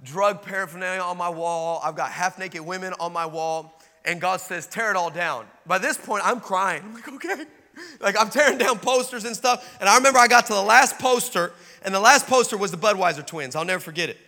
[0.05, 1.81] drug paraphernalia on my wall.
[1.85, 3.81] I've got half naked women on my wall.
[4.05, 5.47] And God says, tear it all down.
[5.67, 6.83] By this point, I'm crying.
[6.85, 7.45] I'm like, okay.
[7.99, 9.79] Like, I'm tearing down posters and stuff.
[9.81, 12.77] And I remember I got to the last poster, and the last poster was the
[12.77, 13.57] Budweiser twins.
[13.57, 14.19] I'll never forget it.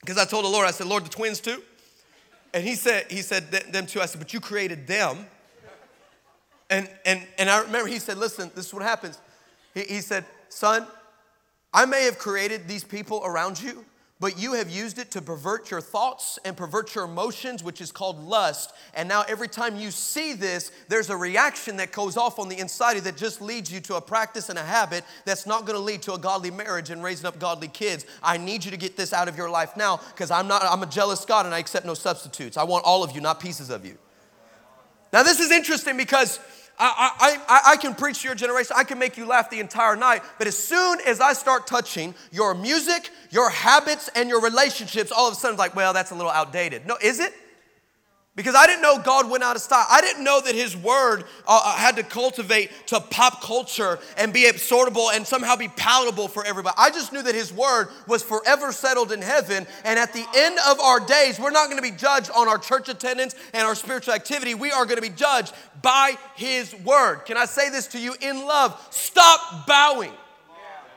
[0.00, 1.62] Because I told the Lord, I said, Lord, the twins too?
[2.52, 4.00] And he said, he said, them too.
[4.00, 5.26] I said, but you created them.
[6.70, 9.18] And, and, and I remember he said, listen, this is what happens.
[9.74, 10.86] He, he said, son,
[11.72, 13.84] I may have created these people around you,
[14.20, 17.90] but you have used it to pervert your thoughts and pervert your emotions, which is
[17.90, 18.72] called lust.
[18.94, 22.58] And now, every time you see this, there's a reaction that goes off on the
[22.58, 25.66] inside of you that just leads you to a practice and a habit that's not
[25.66, 28.06] gonna lead to a godly marriage and raising up godly kids.
[28.22, 30.82] I need you to get this out of your life now because I'm not, I'm
[30.82, 32.56] a jealous God and I accept no substitutes.
[32.56, 33.98] I want all of you, not pieces of you.
[35.12, 36.40] Now, this is interesting because
[36.78, 39.94] I, I, I, can preach to your generation, I can make you laugh the entire
[39.94, 45.12] night, but as soon as I start touching your music, your habits, and your relationships,
[45.12, 46.86] all of a sudden it's like, well, that's a little outdated.
[46.86, 47.32] No, is it?
[48.36, 49.86] Because I didn't know God went out of style.
[49.88, 54.32] I didn't know that His Word uh, uh, had to cultivate to pop culture and
[54.32, 56.74] be absorbable and somehow be palatable for everybody.
[56.76, 59.68] I just knew that His Word was forever settled in heaven.
[59.84, 62.58] And at the end of our days, we're not going to be judged on our
[62.58, 64.56] church attendance and our spiritual activity.
[64.56, 67.20] We are going to be judged by His Word.
[67.26, 68.84] Can I say this to you in love?
[68.90, 70.12] Stop bowing.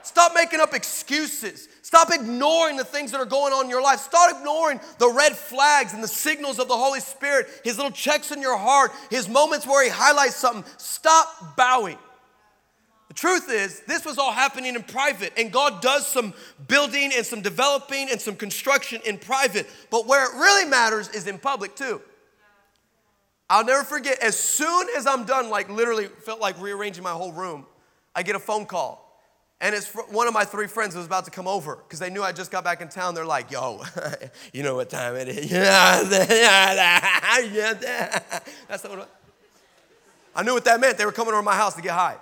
[0.02, 1.68] Stop making up excuses.
[1.88, 4.00] Stop ignoring the things that are going on in your life.
[4.00, 8.30] Stop ignoring the red flags and the signals of the Holy Spirit, His little checks
[8.30, 10.70] in your heart, His moments where He highlights something.
[10.76, 11.98] Stop bowing.
[13.08, 16.34] The truth is, this was all happening in private, and God does some
[16.68, 19.66] building and some developing and some construction in private.
[19.90, 22.02] But where it really matters is in public, too.
[23.50, 27.32] I'll never forget, as soon as I'm done, like literally felt like rearranging my whole
[27.32, 27.66] room,
[28.14, 29.07] I get a phone call.
[29.60, 32.22] And it's one of my three friends was about to come over because they knew
[32.22, 33.16] I just got back in town.
[33.16, 33.82] They're like, yo,
[34.54, 35.50] you know what time it is.
[35.52, 36.04] That's
[38.84, 39.10] what
[40.36, 41.00] I knew what that meant.
[41.00, 42.18] They were coming over my house to get high.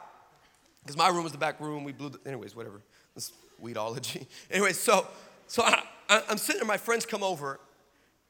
[0.82, 1.84] Because my room was the back room.
[1.84, 2.80] We blew, the, anyways, whatever.
[3.16, 4.28] This weedology.
[4.50, 5.06] Anyways, so,
[5.48, 5.84] so I,
[6.30, 7.60] am sitting there, my friends come over,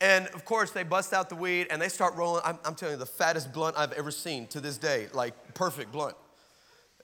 [0.02, 2.41] and of course, they bust out the weed and they start rolling.
[2.44, 5.91] I'm, I'm telling you, the fattest blunt I've ever seen to this day, like perfect
[5.91, 6.15] blunt.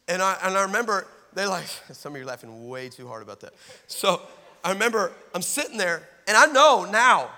[0.07, 3.21] And I, and I remember they're like, some of you are laughing way too hard
[3.21, 3.53] about that.
[3.87, 4.21] So
[4.63, 7.29] I remember I'm sitting there, and I know now,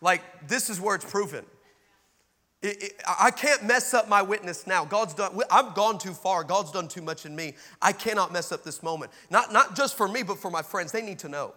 [0.00, 1.44] like, this is where it's proven.
[2.62, 4.84] It, it, I can't mess up my witness now.
[4.84, 6.42] God's done, I've gone too far.
[6.42, 7.54] God's done too much in me.
[7.80, 9.12] I cannot mess up this moment.
[9.30, 10.90] Not, not just for me, but for my friends.
[10.90, 11.54] They need to know.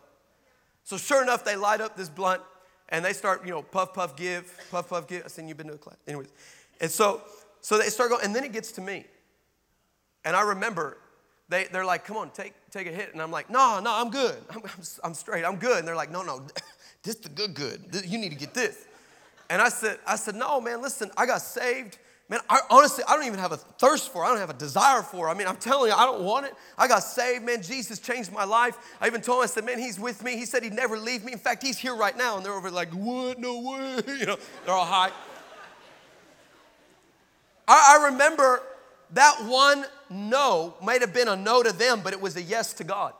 [0.83, 2.41] So, sure enough, they light up this blunt
[2.89, 5.23] and they start, you know, puff, puff, give, puff, puff, give.
[5.23, 5.97] I seen you've been to a class.
[6.07, 6.29] Anyways.
[6.81, 7.21] And so,
[7.61, 9.05] so they start going, and then it gets to me.
[10.25, 10.97] And I remember
[11.49, 13.11] they, they're like, come on, take, take a hit.
[13.11, 14.35] And I'm like, no, no, I'm good.
[14.51, 15.43] I'm, I'm, I'm straight.
[15.43, 15.79] I'm good.
[15.79, 16.45] And they're like, no, no,
[17.03, 17.81] this the good good.
[18.05, 18.85] You need to get this.
[19.49, 21.97] And I said, I said, no, man, listen, I got saved.
[22.29, 24.27] Man, I, honestly, I don't even have a thirst for it.
[24.27, 25.31] I don't have a desire for it.
[25.31, 26.53] I mean, I'm telling you, I don't want it.
[26.77, 27.63] I got saved, man.
[27.63, 28.77] Jesus changed my life.
[29.01, 30.37] I even told him, I said, man, he's with me.
[30.37, 31.31] He said he'd never leave me.
[31.31, 32.37] In fact, he's here right now.
[32.37, 33.39] And they're over like, what?
[33.39, 34.03] No way.
[34.19, 35.11] You know, they're all high.
[37.67, 38.61] I, I remember
[39.13, 42.73] that one no might have been a no to them, but it was a yes
[42.73, 43.13] to God.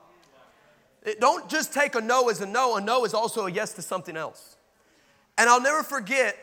[1.04, 3.74] It, don't just take a no as a no, a no is also a yes
[3.74, 4.58] to something else.
[5.38, 6.38] And I'll never forget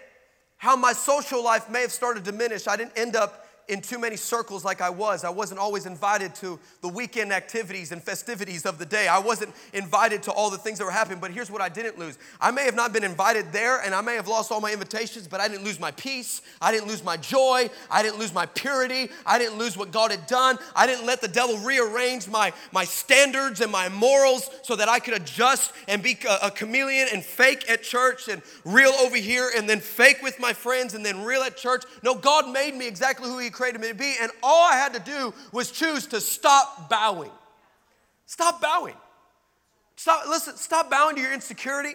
[0.57, 2.67] how my social life may have started to diminish.
[2.67, 5.25] I didn't end up in too many circles like I was.
[5.25, 9.09] I wasn't always invited to the weekend activities and festivities of the day.
[9.09, 11.19] I wasn't invited to all the things that were happening.
[11.19, 14.01] But here's what I didn't lose I may have not been invited there and I
[14.01, 16.43] may have lost all my invitations, but I didn't lose my peace.
[16.61, 17.69] I didn't lose my joy.
[17.91, 19.11] I didn't lose my purity.
[19.25, 20.59] I didn't lose what God had done.
[20.75, 25.01] I didn't let the devil rearrange my, my standards and my morals so that I
[25.01, 29.51] could adjust and be a, a chameleon and fake at church and real over here
[29.57, 31.85] and then fake with my friends and then real at church.
[32.03, 34.93] No, God made me exactly who He created me to be, and all I had
[34.95, 37.31] to do was choose to stop bowing.
[38.27, 38.95] Stop bowing.
[39.97, 41.95] Stop, listen, stop bowing to your insecurity.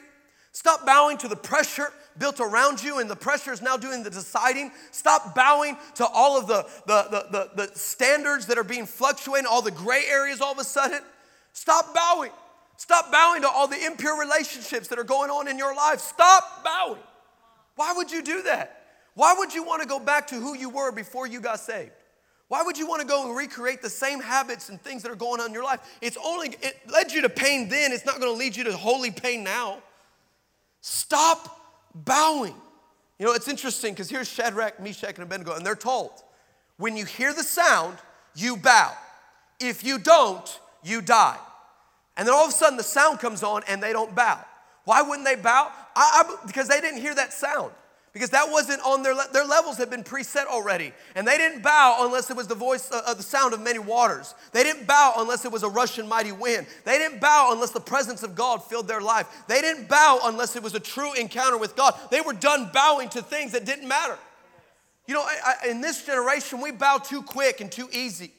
[0.54, 4.10] Stop bowing to the pressure built around you, and the pressure is now doing the
[4.10, 4.71] deciding.
[4.91, 9.45] Stop bowing to all of the, the, the, the, the standards that are being fluctuating,
[9.45, 11.00] all the gray areas all of a sudden.
[11.54, 12.32] Stop bowing.
[12.76, 16.00] Stop bowing to all the impure relationships that are going on in your life.
[16.00, 17.02] Stop bowing.
[17.76, 18.81] Why would you do that?
[19.13, 21.91] Why would you want to go back to who you were before you got saved?
[22.47, 25.15] Why would you want to go and recreate the same habits and things that are
[25.15, 25.80] going on in your life?
[26.02, 28.76] It's only, it led you to pain then, it's not going to lead you to
[28.76, 29.78] holy pain now.
[30.82, 31.62] Stop
[31.95, 32.56] bowing.
[33.19, 36.12] You know, it's interesting because here's Shadrach, Meshach, and Abednego, and they're told
[36.78, 37.97] when you hear the sound,
[38.36, 38.91] you bow.
[39.60, 41.38] If you don't, you die.
[42.17, 44.43] And then all of a sudden the sound comes on and they don't bow.
[44.86, 45.71] Why wouldn't they bow?
[45.95, 47.71] I, I, because they didn't hear that sound
[48.13, 50.91] because that wasn't on their their levels had been preset already.
[51.15, 53.62] And they didn't bow unless it was the voice of uh, uh, the sound of
[53.62, 54.36] many waters.
[54.52, 56.67] They didn't bow unless it was a rushing mighty wind.
[56.84, 59.28] They didn't bow unless the presence of god filled their life.
[59.47, 61.93] They didn't bow unless it was a true encounter with god.
[62.10, 64.17] They were done bowing to things that didn't matter.
[65.08, 68.32] You know I, I, in this generation we bow too quick and too easy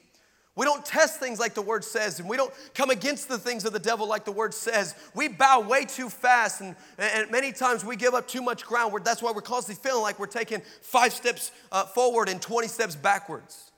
[0.55, 3.65] we don't test things like the word says, and we don't come against the things
[3.65, 4.93] of the devil like the word says.
[5.15, 8.93] We bow way too fast, and, and many times we give up too much ground.
[9.03, 12.95] That's why we're constantly feeling like we're taking five steps uh, forward and 20 steps
[12.95, 13.71] backwards.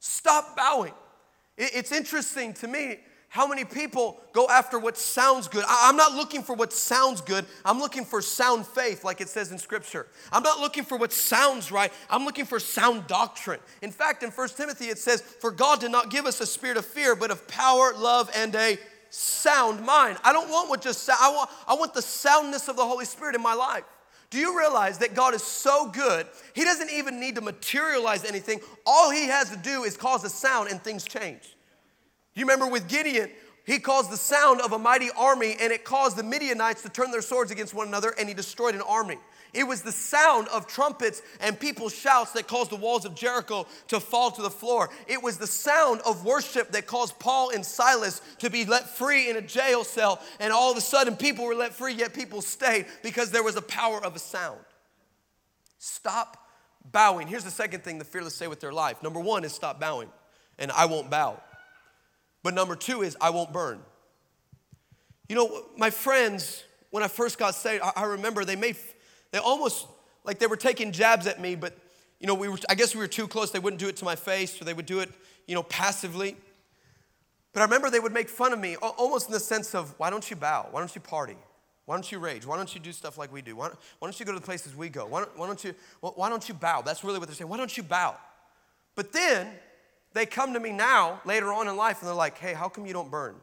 [0.00, 0.94] Stop bowing.
[1.56, 2.98] It's interesting to me
[3.30, 5.64] how many people go after what sounds good?
[5.68, 7.44] I'm not looking for what sounds good.
[7.62, 10.06] I'm looking for sound faith, like it says in Scripture.
[10.32, 11.92] I'm not looking for what sounds right.
[12.08, 13.60] I'm looking for sound doctrine.
[13.82, 16.78] In fact, in 1 Timothy, it says, For God did not give us a spirit
[16.78, 18.78] of fear, but of power, love, and a
[19.10, 20.16] sound mind.
[20.24, 23.34] I don't want what just I want, I want the soundness of the Holy Spirit
[23.34, 23.84] in my life.
[24.30, 28.60] Do you realize that God is so good, He doesn't even need to materialize anything.
[28.86, 31.56] All He has to do is cause a sound and things change.
[32.38, 33.30] You remember with Gideon,
[33.64, 37.10] he caused the sound of a mighty army and it caused the Midianites to turn
[37.10, 39.18] their swords against one another and he destroyed an army.
[39.52, 43.66] It was the sound of trumpets and people's shouts that caused the walls of Jericho
[43.88, 44.88] to fall to the floor.
[45.08, 49.28] It was the sound of worship that caused Paul and Silas to be let free
[49.28, 50.20] in a jail cell.
[50.38, 53.56] And all of a sudden, people were let free, yet people stayed because there was
[53.56, 54.60] a power of a sound.
[55.78, 56.36] Stop
[56.92, 57.26] bowing.
[57.26, 60.08] Here's the second thing the fearless say with their life number one is stop bowing,
[60.58, 61.40] and I won't bow.
[62.42, 63.80] But number two is, I won't burn.
[65.28, 68.76] You know, my friends, when I first got saved, I, remember they made,
[69.30, 69.86] they almost,
[70.24, 71.76] like they were taking jabs at me, but,
[72.20, 73.50] you know, we were, I guess we were too close.
[73.50, 75.10] They wouldn't do it to my face, or they would do it,
[75.46, 76.36] you know, passively.
[77.52, 80.10] But I remember they would make fun of me, almost in the sense of, why
[80.10, 80.68] don't you bow?
[80.70, 81.36] Why don't you party?
[81.86, 82.44] Why don't you rage?
[82.44, 83.56] Why don't you do stuff like we do?
[83.56, 85.06] Why don't, why don't you go to the places we go?
[85.06, 86.82] Why why don't you, why don't you bow?
[86.82, 87.48] That's really what they're saying.
[87.48, 88.14] Why don't you bow?
[88.94, 89.48] But then
[90.14, 92.86] they come to me now, later on in life, and they're like, hey, how come
[92.86, 93.36] you don't burn?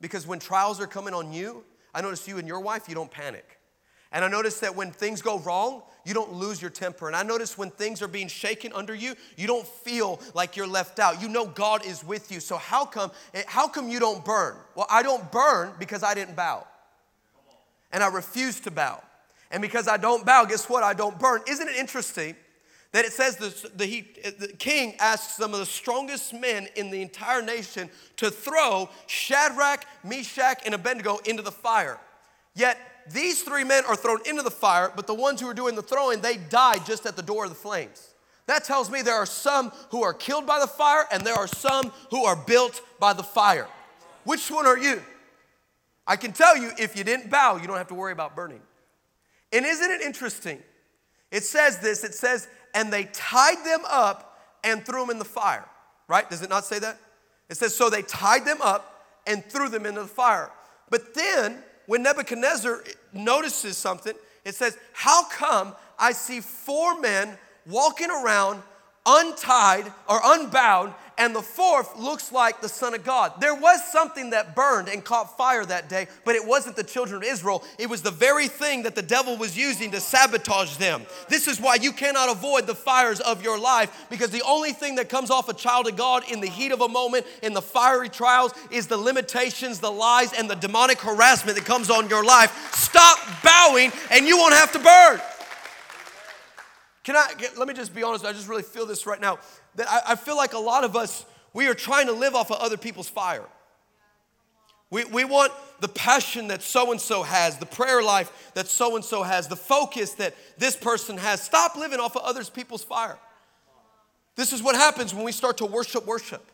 [0.00, 1.64] Because when trials are coming on you,
[1.94, 3.58] I notice you and your wife, you don't panic.
[4.14, 7.08] And I notice that when things go wrong, you don't lose your temper.
[7.08, 10.68] And I notice when things are being shaken under you, you don't feel like you're
[10.68, 11.20] left out.
[11.20, 12.38] You know God is with you.
[12.38, 14.54] So how come eh, how come you don't burn?
[14.76, 16.64] Well, I don't burn because I didn't bow.
[17.90, 19.02] And I refuse to bow.
[19.50, 20.84] And because I don't bow, guess what?
[20.84, 21.40] I don't burn.
[21.48, 22.36] Isn't it interesting
[22.94, 24.02] that it says the, the, he,
[24.38, 29.84] the king asks some of the strongest men in the entire nation to throw Shadrach,
[30.04, 31.98] Meshach, and Abednego into the fire?
[32.54, 32.78] Yet
[33.10, 35.82] these three men are thrown into the fire, but the ones who are doing the
[35.82, 38.14] throwing, they die just at the door of the flames.
[38.46, 41.48] That tells me there are some who are killed by the fire and there are
[41.48, 43.66] some who are built by the fire.
[44.22, 45.02] Which one are you?
[46.06, 48.60] I can tell you if you didn't bow, you don't have to worry about burning.
[49.52, 50.62] And isn't it interesting?
[51.32, 55.24] It says this it says, and they tied them up and threw them in the
[55.24, 55.64] fire,
[56.08, 56.28] right?
[56.28, 56.98] Does it not say that?
[57.48, 60.50] It says, so they tied them up and threw them into the fire.
[60.90, 64.14] But then, when Nebuchadnezzar notices something,
[64.44, 68.62] it says, How come I see four men walking around
[69.06, 73.40] untied or unbound, and the fourth looks like the Son of God.
[73.40, 77.18] There was something that burned and caught fire that day, but it wasn't the children
[77.18, 77.62] of Israel.
[77.78, 81.02] It was the very thing that the devil was using to sabotage them.
[81.28, 84.96] This is why you cannot avoid the fires of your life, because the only thing
[84.96, 87.62] that comes off a child of God in the heat of a moment, in the
[87.62, 92.24] fiery trials, is the limitations, the lies, and the demonic harassment that comes on your
[92.24, 92.72] life.
[92.74, 95.20] Stop bowing, and you won't have to burn.
[97.04, 99.38] Can I, let me just be honest, I just really feel this right now.
[99.76, 102.50] That I, I feel like a lot of us, we are trying to live off
[102.50, 103.44] of other people's fire.
[104.90, 108.96] We, we want the passion that so and so has, the prayer life that so
[108.96, 111.42] and so has, the focus that this person has.
[111.42, 113.18] Stop living off of other people's fire.
[114.36, 116.44] This is what happens when we start to worship worship.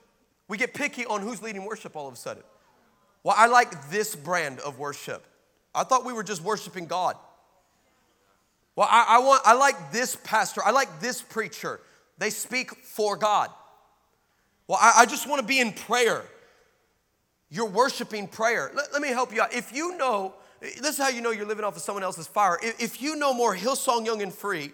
[0.49, 2.43] We get picky on who's leading worship all of a sudden.
[3.23, 5.25] Well, I like this brand of worship.
[5.75, 7.17] I thought we were just worshiping God.
[8.81, 11.81] Well, I, I, want, I like this pastor, I like this preacher.
[12.17, 13.51] They speak for God.
[14.69, 16.25] Well, I, I just want to be in prayer.
[17.51, 18.71] You're worshiping prayer.
[18.75, 19.53] Let, let, me help you out.
[19.53, 22.59] If you know, this is how you know you're living off of someone else's fire.
[22.63, 24.73] If, if you know more Hillsong Young and Free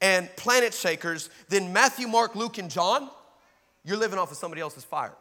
[0.00, 3.10] and Planet Shakers than Matthew, Mark, Luke, and John,
[3.84, 5.14] you're living off of somebody else's fire.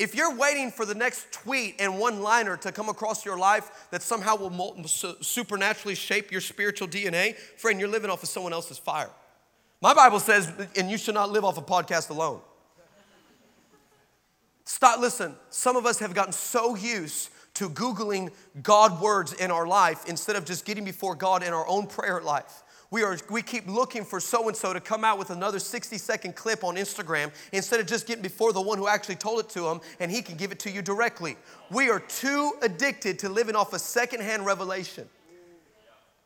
[0.00, 3.86] If you're waiting for the next tweet and one liner to come across your life
[3.90, 8.78] that somehow will supernaturally shape your spiritual DNA, friend, you're living off of someone else's
[8.78, 9.10] fire.
[9.82, 12.40] My Bible says, and you should not live off a podcast alone.
[14.64, 18.30] Stop, listen, some of us have gotten so used to Googling
[18.62, 22.22] God words in our life instead of just getting before God in our own prayer
[22.22, 25.60] life we, are, we keep looking for so and so to come out with another
[25.60, 29.38] 60 second clip on Instagram instead of just getting before the one who actually told
[29.40, 31.36] it to him and he can give it to you directly.
[31.70, 35.08] We are too addicted to living off a secondhand revelation.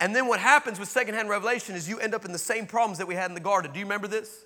[0.01, 2.99] And then what happens with secondhand revelation is you end up in the same problems
[2.99, 3.73] that we had in the garden.
[3.73, 4.45] Do you remember this?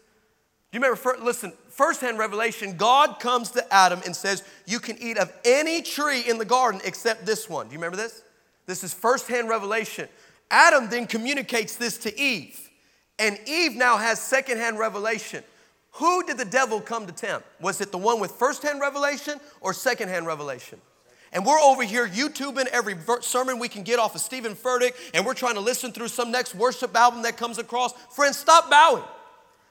[0.71, 1.25] Do you remember?
[1.25, 6.21] Listen, firsthand revelation, God comes to Adam and says, You can eat of any tree
[6.29, 7.69] in the garden except this one.
[7.69, 8.23] Do you remember this?
[8.67, 10.09] This is firsthand revelation.
[10.51, 12.71] Adam then communicates this to Eve,
[13.19, 15.45] and Eve now has secondhand revelation.
[15.93, 17.47] Who did the devil come to tempt?
[17.61, 20.81] Was it the one with firsthand revelation or secondhand revelation?
[21.33, 25.27] And we're over here YouTubing every sermon we can get off of Steven Furtick, and
[25.27, 27.93] we're trying to listen through some next worship album that comes across.
[28.15, 29.03] Friends, stop bowing.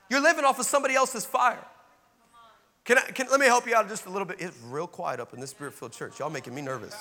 [0.09, 1.63] You're living off of somebody else's fire.
[2.85, 4.37] Can I, can, let me help you out just a little bit.
[4.39, 6.19] It's real quiet up in this spirit filled church.
[6.19, 6.95] Y'all making me nervous.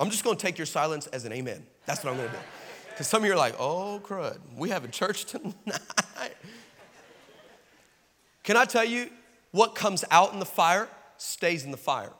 [0.00, 1.64] I'm just gonna take your silence as an amen.
[1.86, 2.38] That's what I'm gonna do.
[2.98, 5.54] Because some of you are like, oh, crud, we have a church tonight.
[8.42, 9.08] Can I tell you,
[9.52, 12.10] what comes out in the fire stays in the fire?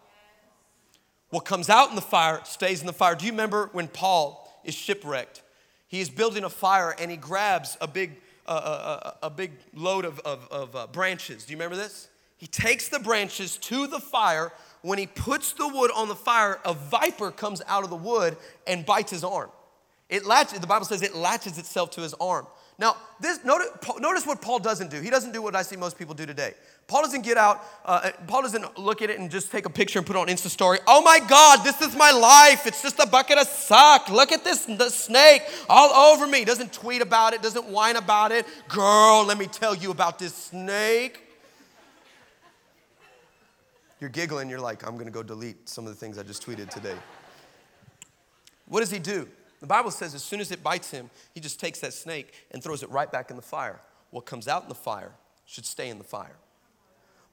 [1.31, 3.17] What comes out in the fire stays in the fire.
[3.17, 5.43] Do you remember when Paul is shipwrecked?
[5.89, 8.13] He is building a fire and he grabs a big,
[8.47, 11.45] uh, uh, uh, a big load of, of, of uh, branches.
[11.45, 12.07] Do you remember this?
[12.37, 14.53] He takes the branches to the fire.
[14.83, 18.37] When he puts the wood on the fire, a viper comes out of the wood
[18.65, 19.51] and bites his arm.
[20.09, 22.47] It latches, the Bible says it latches itself to his arm.
[22.79, 25.01] Now, this, notice, notice what Paul doesn't do.
[25.01, 26.55] He doesn't do what I see most people do today.
[26.87, 29.99] Paul doesn't get out, uh, Paul doesn't look at it and just take a picture
[29.99, 30.79] and put it on Insta story.
[30.87, 32.67] Oh my God, this is my life.
[32.67, 34.09] It's just a bucket of suck.
[34.09, 36.45] Look at this the snake all over me.
[36.45, 38.47] Doesn't tweet about it, doesn't whine about it.
[38.69, 41.21] Girl, let me tell you about this snake.
[44.01, 46.71] You're giggling, you're like, I'm gonna go delete some of the things I just tweeted
[46.71, 46.97] today.
[48.67, 49.29] What does he do?
[49.61, 52.63] The Bible says as soon as it bites him, he just takes that snake and
[52.63, 53.81] throws it right back in the fire.
[54.11, 55.13] What comes out in the fire
[55.45, 56.37] should stay in the fire.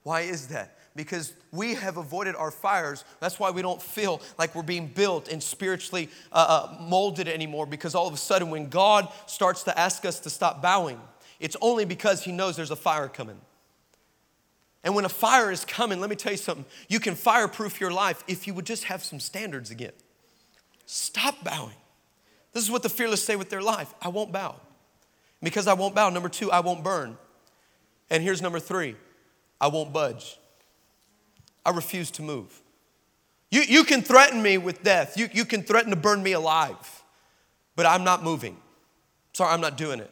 [0.02, 0.78] Why is that?
[0.94, 3.04] Because we have avoided our fires.
[3.20, 7.66] That's why we don't feel like we're being built and spiritually uh, uh, molded anymore.
[7.66, 11.00] Because all of a sudden, when God starts to ask us to stop bowing,
[11.40, 13.40] it's only because He knows there's a fire coming.
[14.84, 17.90] And when a fire is coming, let me tell you something you can fireproof your
[17.90, 19.92] life if you would just have some standards again.
[20.86, 21.74] Stop bowing.
[22.56, 24.58] This is what the fearless say with their life I won't bow.
[25.42, 26.08] Because I won't bow.
[26.08, 27.18] Number two, I won't burn.
[28.08, 28.96] And here's number three
[29.60, 30.38] I won't budge.
[31.66, 32.62] I refuse to move.
[33.50, 37.02] You, you can threaten me with death, you, you can threaten to burn me alive,
[37.74, 38.56] but I'm not moving.
[39.34, 40.10] Sorry, I'm not doing it.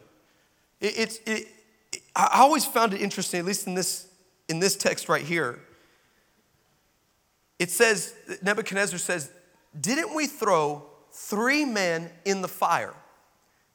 [0.82, 1.48] it it's, it,
[1.94, 4.06] it, I always found it interesting, at least in this,
[4.50, 5.60] in this text right here.
[7.58, 9.30] It says, Nebuchadnezzar says,
[9.80, 12.94] Didn't we throw three men in the fire?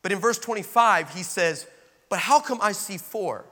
[0.02, 1.66] But in verse 25, he says,
[2.10, 3.46] But how come I see four?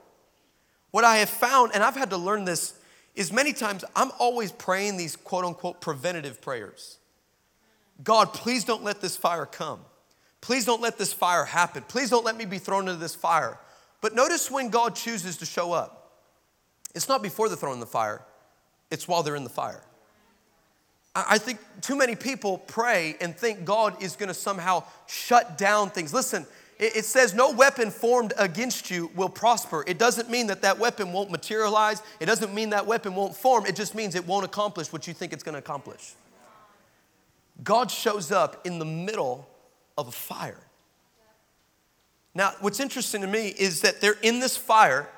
[0.90, 2.74] What I have found, and I've had to learn this,
[3.14, 6.98] is many times I'm always praying these quote unquote preventative prayers.
[8.02, 9.80] God, please don't let this fire come.
[10.40, 11.82] Please don't let this fire happen.
[11.88, 13.58] Please don't let me be thrown into this fire.
[14.00, 16.12] But notice when God chooses to show up,
[16.94, 18.22] it's not before they're thrown in the fire,
[18.90, 19.82] it's while they're in the fire.
[21.28, 26.12] I think too many people pray and think God is gonna somehow shut down things.
[26.12, 26.46] Listen,
[26.78, 29.82] it says no weapon formed against you will prosper.
[29.88, 32.02] It doesn't mean that that weapon won't materialize.
[32.20, 33.66] It doesn't mean that weapon won't form.
[33.66, 36.14] It just means it won't accomplish what you think it's going to accomplish.
[37.64, 39.48] God shows up in the middle
[39.96, 40.60] of a fire.
[42.32, 45.08] Now, what's interesting to me is that they're in this fire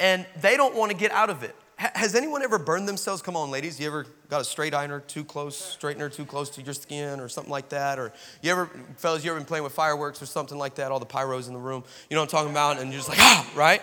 [0.00, 1.54] and they don't want to get out of it.
[1.76, 3.20] Has anyone ever burned themselves?
[3.20, 3.78] Come on, ladies.
[3.78, 7.28] You ever got a straight ironer too close, straightener too close to your skin or
[7.28, 7.98] something like that?
[7.98, 10.90] Or you ever, fellas, you ever been playing with fireworks or something like that?
[10.90, 11.84] All the pyros in the room.
[12.08, 12.78] You know what I'm talking about?
[12.78, 13.82] And you're just like, ah, right?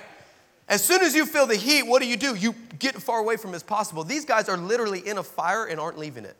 [0.67, 2.33] As soon as you feel the heat, what do you do?
[2.33, 4.03] You get far away from as possible.
[4.03, 6.35] These guys are literally in a fire and aren't leaving it.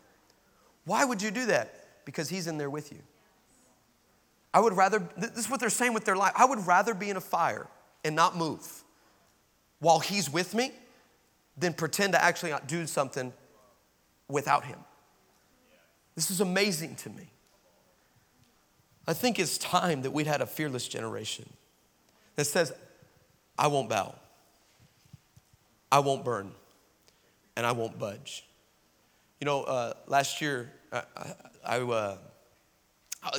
[0.86, 2.04] Why would you do that?
[2.04, 2.98] Because he's in there with you.
[4.56, 6.34] I would rather, this is what they're saying with their life.
[6.36, 7.68] I would rather be in a fire
[8.04, 8.84] and not move
[9.80, 10.72] while he's with me
[11.58, 13.34] than pretend to actually not do something
[14.28, 14.80] without him.
[16.16, 17.30] This is amazing to me.
[19.08, 21.50] I think it's time that we'd had a fearless generation
[22.36, 22.74] that says,
[23.58, 24.16] I won't bow,
[25.92, 26.52] I won't burn,
[27.56, 28.46] and I won't budge.
[29.40, 31.04] You know, uh, last year, I,
[31.66, 32.18] I, uh,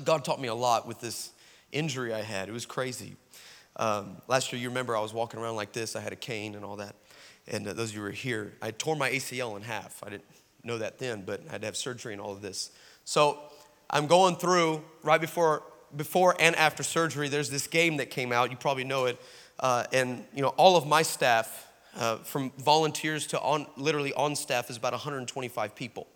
[0.04, 1.30] God taught me a lot with this
[1.72, 2.48] injury I had.
[2.48, 3.16] It was crazy.
[3.76, 6.54] Um, last year, you remember I was walking around like this, I had a cane
[6.54, 6.94] and all that.
[7.48, 10.02] And uh, those of you who were here, I tore my ACL in half.
[10.04, 10.24] I didn't
[10.62, 12.70] know that then, but I had to have surgery and all of this.
[13.04, 13.38] So
[13.90, 15.62] I'm going through right before,
[15.94, 17.28] before and after surgery.
[17.28, 18.50] There's this game that came out.
[18.50, 19.20] You probably know it.
[19.60, 24.34] Uh, and you know, all of my staff, uh, from volunteers to on, literally on
[24.34, 26.08] staff, is about 125 people.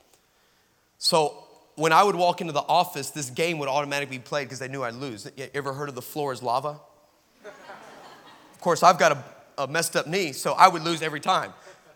[0.99, 1.45] So
[1.77, 4.67] when I would walk into the office, this game would automatically be played because they
[4.67, 5.31] knew I'd lose.
[5.37, 6.81] You ever heard of the floor is lava?
[7.45, 9.25] of course, I've got a
[9.59, 11.53] a messed up knee, so I would lose every time.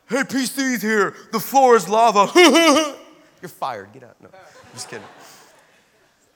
[0.08, 1.14] Hey, PC's here.
[1.32, 2.30] The floor is lava.
[3.40, 3.92] You're fired.
[3.92, 4.20] Get out.
[4.20, 5.06] No, I'm just kidding.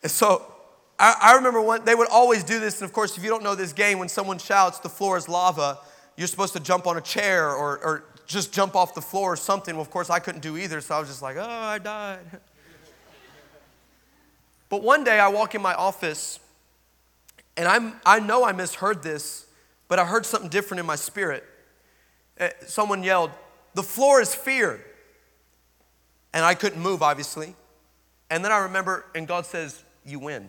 [0.03, 0.51] And so
[0.99, 2.81] I, I remember when they would always do this.
[2.81, 5.29] And of course, if you don't know this game, when someone shouts, the floor is
[5.29, 5.79] lava,
[6.17, 9.37] you're supposed to jump on a chair or, or just jump off the floor or
[9.37, 9.75] something.
[9.75, 10.81] Well, of course, I couldn't do either.
[10.81, 12.21] So I was just like, oh, I died.
[14.69, 16.41] But one day I walk in my office
[17.57, 19.46] and I'm, I know I misheard this
[19.89, 21.45] but I heard something different in my spirit.
[22.39, 23.31] Eh, someone yelled,
[23.75, 24.85] The floor is fear.
[26.33, 27.55] And I couldn't move, obviously.
[28.29, 30.49] And then I remember, and God says, You win.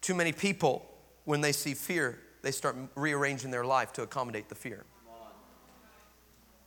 [0.00, 0.86] Too many people,
[1.24, 4.84] when they see fear, they start rearranging their life to accommodate the fear.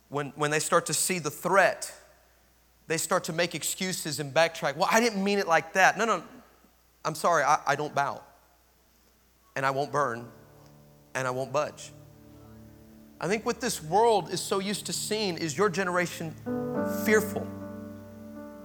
[0.08, 1.92] When, when they start to see the threat,
[2.86, 4.76] they start to make excuses and backtrack.
[4.76, 5.98] Well, I didn't mean it like that.
[5.98, 6.22] No, no,
[7.04, 8.22] I'm sorry, I, I don't bow.
[9.56, 10.28] And I won't burn
[11.14, 11.92] and I won't budge.
[13.20, 16.34] I think what this world is so used to seeing is your generation
[17.04, 17.46] fearful.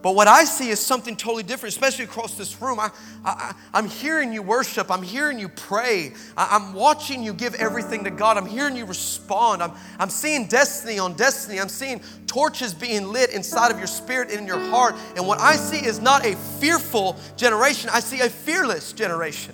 [0.02, 2.80] But what I see is something totally different, especially across this room.
[2.80, 2.89] I,
[3.26, 4.89] I, I'm hearing you worship.
[4.89, 6.14] I'm hearing you pray.
[6.38, 8.38] I, am watching you give everything to God.
[8.38, 9.62] I'm hearing you respond.
[9.62, 11.60] I'm, I'm seeing destiny on destiny.
[11.60, 14.95] I'm seeing torches being lit inside of your spirit and in your heart.
[15.18, 19.54] And what I see is not a fearful generation, I see a fearless generation.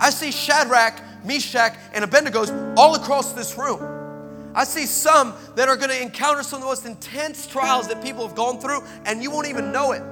[0.00, 4.52] I see Shadrach, Meshach, and Abednego's all across this room.
[4.54, 8.02] I see some that are going to encounter some of the most intense trials that
[8.02, 10.02] people have gone through, and you won't even know it.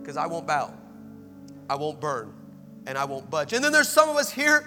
[0.00, 0.72] Because I won't bow,
[1.68, 2.34] I won't burn,
[2.86, 3.52] and I won't budge.
[3.52, 4.64] And then there's some of us here,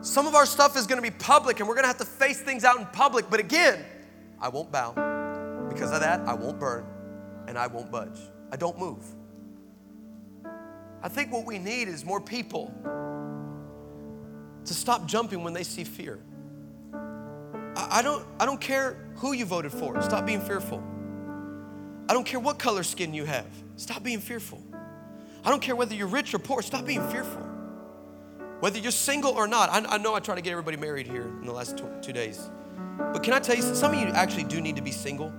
[0.00, 2.04] some of our stuff is going to be public, and we're going to have to
[2.04, 3.28] face things out in public.
[3.28, 3.84] But again,
[4.40, 4.92] I won't bow.
[5.68, 6.86] Because of that, I won't burn,
[7.46, 8.18] and I won't budge.
[8.50, 9.04] I don't move.
[11.02, 12.72] I think what we need is more people
[14.68, 16.18] to stop jumping when they see fear.
[17.74, 20.82] I, don't, I don't care who you voted for, stop being fearful.
[22.08, 23.46] I don't care what color skin you have,
[23.76, 24.62] stop being fearful.
[25.44, 27.42] I don't care whether you're rich or poor, stop being fearful.
[28.60, 31.22] Whether you're single or not, I, I know I try to get everybody married here
[31.22, 32.50] in the last two, two days.
[32.98, 35.32] But can I tell you, some of you actually do need to be single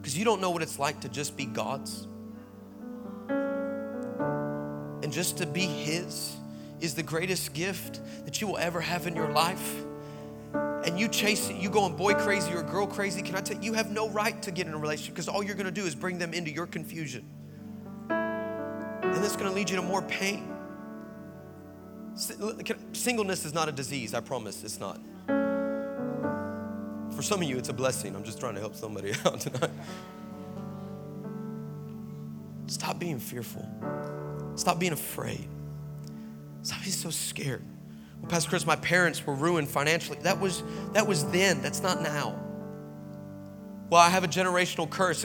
[0.00, 2.06] because you don't know what it's like to just be God's.
[5.02, 6.36] And just to be His
[6.80, 9.82] is the greatest gift that you will ever have in your life.
[10.54, 13.22] And you chase it, you going boy crazy or girl crazy.
[13.22, 15.42] Can I tell you, you have no right to get in a relationship because all
[15.42, 17.24] you're gonna do is bring them into your confusion.
[18.08, 20.52] And that's gonna lead you to more pain.
[22.92, 25.00] Singleness is not a disease, I promise, it's not.
[27.16, 28.14] For some of you, it's a blessing.
[28.14, 29.70] I'm just trying to help somebody out tonight.
[32.66, 33.66] Stop being fearful.
[34.54, 35.48] Stop being afraid.
[36.72, 37.62] Being so scared.
[38.20, 40.18] Well, Pastor Chris, my parents were ruined financially.
[40.22, 40.62] That was
[40.92, 41.62] that was then.
[41.62, 42.38] That's not now.
[43.90, 45.24] Well, I have a generational curse.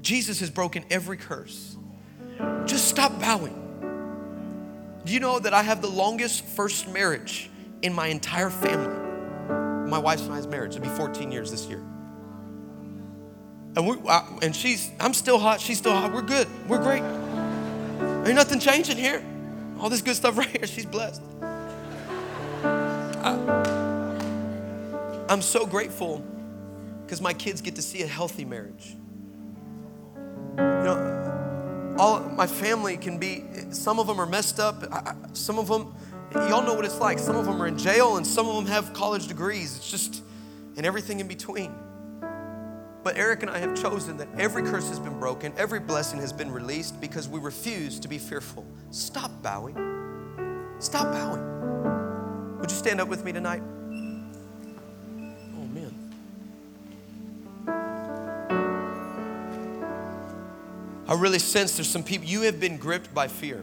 [0.00, 1.76] Jesus has broken every curse.
[2.66, 3.60] Just stop bowing.
[5.04, 7.50] Do you know that I have the longest first marriage
[7.82, 9.90] in my entire family?
[9.90, 10.76] My wife's and I's marriage.
[10.76, 11.82] It'll be 14 years this year.
[13.76, 16.12] And, we, I, and she's, I'm still hot, she's still hot.
[16.12, 16.48] We're good.
[16.68, 17.02] We're great.
[18.26, 19.22] Ain't nothing changing here.
[19.78, 21.22] All this good stuff right here, she's blessed.
[23.22, 23.34] I,
[25.28, 26.24] I'm so grateful
[27.04, 28.96] because my kids get to see a healthy marriage.
[30.56, 34.82] You know, all my family can be some of them are messed up
[35.32, 35.94] some of them
[36.34, 38.66] y'all know what it's like some of them are in jail and some of them
[38.66, 40.22] have college degrees it's just
[40.76, 41.72] and everything in between
[43.04, 46.32] but eric and i have chosen that every curse has been broken every blessing has
[46.32, 49.76] been released because we refuse to be fearful stop bowing
[50.78, 55.94] stop bowing would you stand up with me tonight oh, Amen.
[61.06, 63.62] I really sense there's some people, you have been gripped by fear.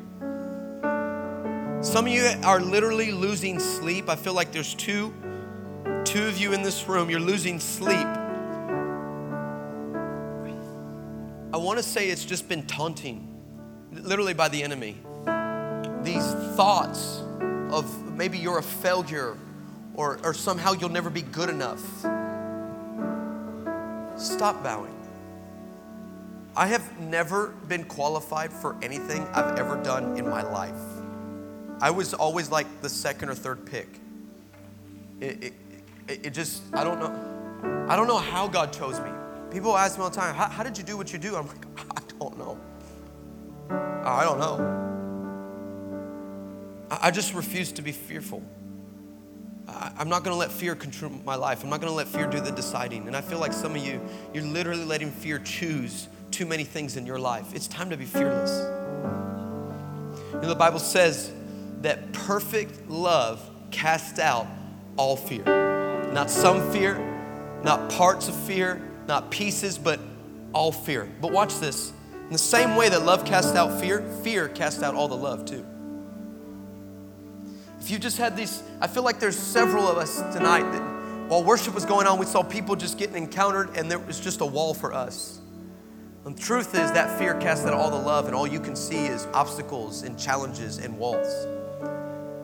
[1.81, 4.07] Some of you are literally losing sleep.
[4.07, 5.11] I feel like there's two,
[6.05, 8.05] two of you in this room, you're losing sleep.
[11.53, 13.27] I want to say it's just been taunting,
[13.91, 14.95] literally by the enemy.
[16.01, 16.25] These
[16.55, 17.21] thoughts
[17.71, 19.37] of maybe you're a failure
[19.93, 21.81] or, or somehow you'll never be good enough.
[24.17, 24.95] Stop bowing.
[26.55, 30.79] I have never been qualified for anything I've ever done in my life.
[31.81, 33.89] I was always like the second or third pick.
[35.19, 35.53] It, it,
[36.07, 37.87] it just, I don't know.
[37.89, 39.09] I don't know how God chose me.
[39.51, 41.35] People ask me all the time, how, how did you do what you do?
[41.35, 42.59] I'm like, I don't know.
[43.69, 44.87] I don't know.
[46.89, 48.43] I just refuse to be fearful.
[49.67, 51.63] I'm not going to let fear control my life.
[51.63, 53.07] I'm not going to let fear do the deciding.
[53.07, 54.01] And I feel like some of you,
[54.33, 57.53] you're literally letting fear choose too many things in your life.
[57.53, 58.51] It's time to be fearless.
[60.33, 61.31] You know, the Bible says
[61.81, 64.47] that perfect love casts out
[64.97, 65.43] all fear.
[66.13, 66.97] Not some fear,
[67.63, 69.99] not parts of fear, not pieces, but
[70.53, 71.09] all fear.
[71.21, 71.91] But watch this.
[72.25, 75.45] In the same way that love casts out fear, fear casts out all the love
[75.45, 75.65] too.
[77.79, 80.81] If you just had these, I feel like there's several of us tonight that
[81.27, 84.41] while worship was going on, we saw people just getting encountered and there was just
[84.41, 85.41] a wall for us.
[86.25, 88.75] And the truth is that fear casts out all the love, and all you can
[88.75, 91.47] see is obstacles and challenges and walls.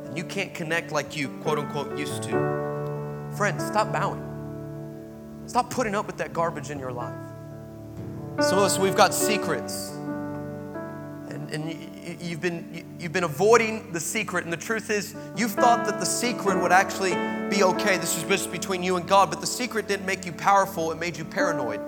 [0.05, 3.31] And you can't connect like you, quote unquote, used to.
[3.37, 4.26] Friends, stop bowing.
[5.47, 7.15] Stop putting up with that garbage in your life.
[8.41, 9.91] Some of us, we've got secrets.
[11.29, 14.43] And, and you've, been, you've been avoiding the secret.
[14.43, 17.11] And the truth is, you've thought that the secret would actually
[17.49, 17.97] be okay.
[17.97, 19.29] This is just between you and God.
[19.29, 21.79] But the secret didn't make you powerful, it made you paranoid.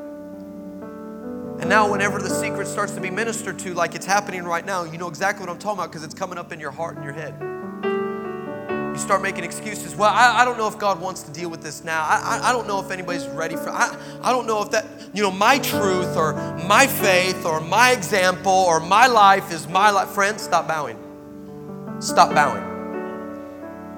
[1.60, 4.86] And now, whenever the secret starts to be ministered to, like it's happening right now,
[4.86, 7.04] you know exactly what I'm talking about because it's coming up in your heart and
[7.04, 7.34] your head.
[8.92, 9.96] You start making excuses.
[9.96, 12.04] Well, I, I don't know if God wants to deal with this now.
[12.04, 14.86] I, I, I don't know if anybody's ready for I, I don't know if that,
[15.14, 16.34] you know, my truth or
[16.68, 20.10] my faith or my example or my life is my life.
[20.10, 20.98] Friends, stop bowing.
[22.00, 22.64] Stop bowing.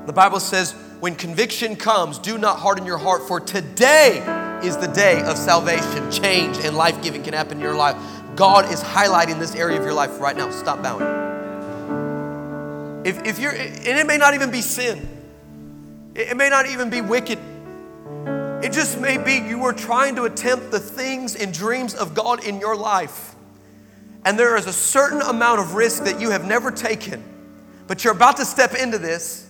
[0.05, 4.19] The Bible says, when conviction comes, do not harden your heart, for today
[4.63, 7.95] is the day of salvation, change, and life giving can happen in your life.
[8.35, 10.51] God is highlighting this area of your life right now.
[10.51, 11.30] Stop bowing.
[13.03, 15.07] If, if you're, and it may not even be sin,
[16.15, 17.39] it may not even be wicked.
[18.63, 22.43] It just may be you are trying to attempt the things and dreams of God
[22.43, 23.35] in your life.
[24.23, 27.23] And there is a certain amount of risk that you have never taken,
[27.87, 29.49] but you're about to step into this,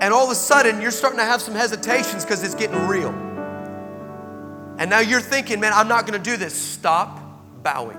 [0.00, 3.10] and all of a sudden you're starting to have some hesitations because it's getting real.
[4.78, 6.54] And now you're thinking, man, I'm not going to do this.
[6.54, 7.18] Stop
[7.62, 7.98] bowing.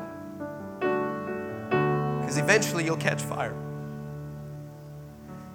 [2.29, 3.58] because eventually you'll catch fire.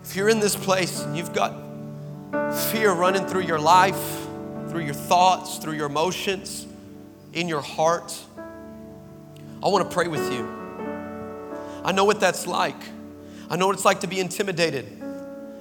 [0.05, 1.55] If you're in this place and you've got
[2.71, 4.27] fear running through your life,
[4.69, 6.67] through your thoughts, through your emotions,
[7.33, 8.15] in your heart,
[9.63, 10.47] I want to pray with you.
[11.83, 12.77] I know what that's like.
[13.49, 15.03] I know what it's like to be intimidated.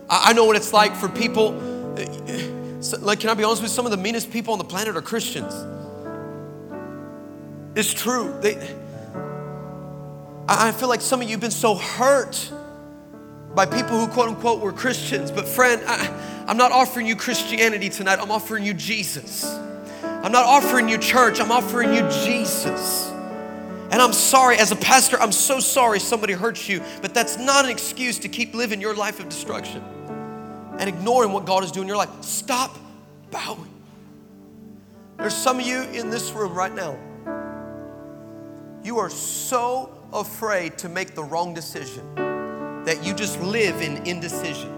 [0.09, 1.95] I know what it's like for people.
[1.97, 2.49] Eh, eh,
[2.99, 3.75] like, can I be honest with you?
[3.75, 5.53] Some of the meanest people on the planet are Christians.
[7.75, 8.37] It's true.
[8.41, 8.55] They,
[10.49, 12.51] I feel like some of you have been so hurt
[13.55, 15.31] by people who quote unquote were Christians.
[15.31, 18.19] But friend, I, I'm not offering you Christianity tonight.
[18.19, 19.45] I'm offering you Jesus.
[20.03, 21.39] I'm not offering you church.
[21.39, 23.09] I'm offering you Jesus.
[23.91, 27.65] And I'm sorry, as a pastor, I'm so sorry somebody hurt you, but that's not
[27.65, 29.83] an excuse to keep living your life of destruction
[30.79, 32.09] and ignoring what God is doing in your life.
[32.21, 32.75] Stop
[33.29, 33.71] bowing.
[35.17, 36.97] There's some of you in this room right now.
[38.83, 42.22] You are so afraid to make the wrong decision
[42.85, 44.71] that you just live in indecision.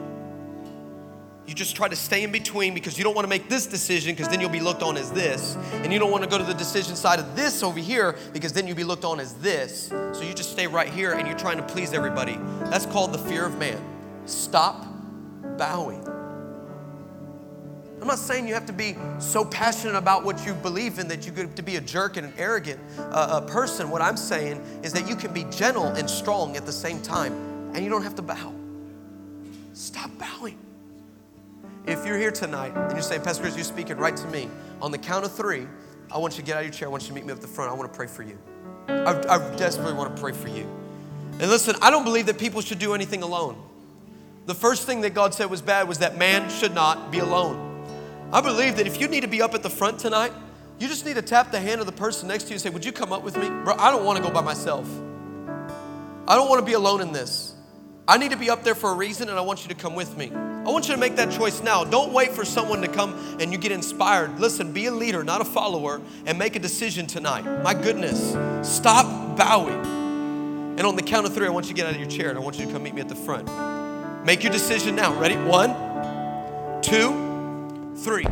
[1.47, 4.15] You just try to stay in between because you don't want to make this decision
[4.15, 5.55] because then you'll be looked on as this.
[5.73, 8.51] And you don't want to go to the decision side of this over here because
[8.51, 9.89] then you'll be looked on as this.
[9.89, 12.37] So you just stay right here and you're trying to please everybody.
[12.71, 13.79] That's called the fear of man.
[14.25, 14.87] Stop
[15.57, 16.03] bowing.
[18.01, 21.25] I'm not saying you have to be so passionate about what you believe in that
[21.25, 23.89] you get to be a jerk and an arrogant uh, person.
[23.89, 27.33] What I'm saying is that you can be gentle and strong at the same time,
[27.75, 28.53] and you don't have to bow.
[29.73, 30.57] Stop bowing.
[31.85, 34.49] If you're here tonight and you're saying, Pastor Chris, you're speaking right to me,
[34.81, 35.67] on the count of three,
[36.09, 36.87] I want you to get out of your chair.
[36.87, 37.69] I want you to meet me up the front.
[37.69, 38.39] I want to pray for you.
[38.87, 40.63] I, I desperately want to pray for you.
[41.39, 43.61] And listen, I don't believe that people should do anything alone.
[44.45, 47.85] The first thing that God said was bad was that man should not be alone.
[48.31, 50.31] I believe that if you need to be up at the front tonight,
[50.79, 52.69] you just need to tap the hand of the person next to you and say,
[52.69, 53.49] Would you come up with me?
[53.49, 54.89] Bro, I don't want to go by myself.
[56.27, 57.54] I don't want to be alone in this.
[58.07, 59.95] I need to be up there for a reason and I want you to come
[59.95, 60.31] with me.
[60.31, 61.83] I want you to make that choice now.
[61.83, 64.39] Don't wait for someone to come and you get inspired.
[64.39, 67.43] Listen, be a leader, not a follower, and make a decision tonight.
[67.63, 69.79] My goodness, stop bowing.
[70.77, 72.29] And on the count of three, I want you to get out of your chair
[72.29, 73.47] and I want you to come meet me at the front.
[74.25, 75.19] Make your decision now.
[75.19, 75.35] Ready?
[75.37, 75.71] One,
[76.81, 78.25] two, three.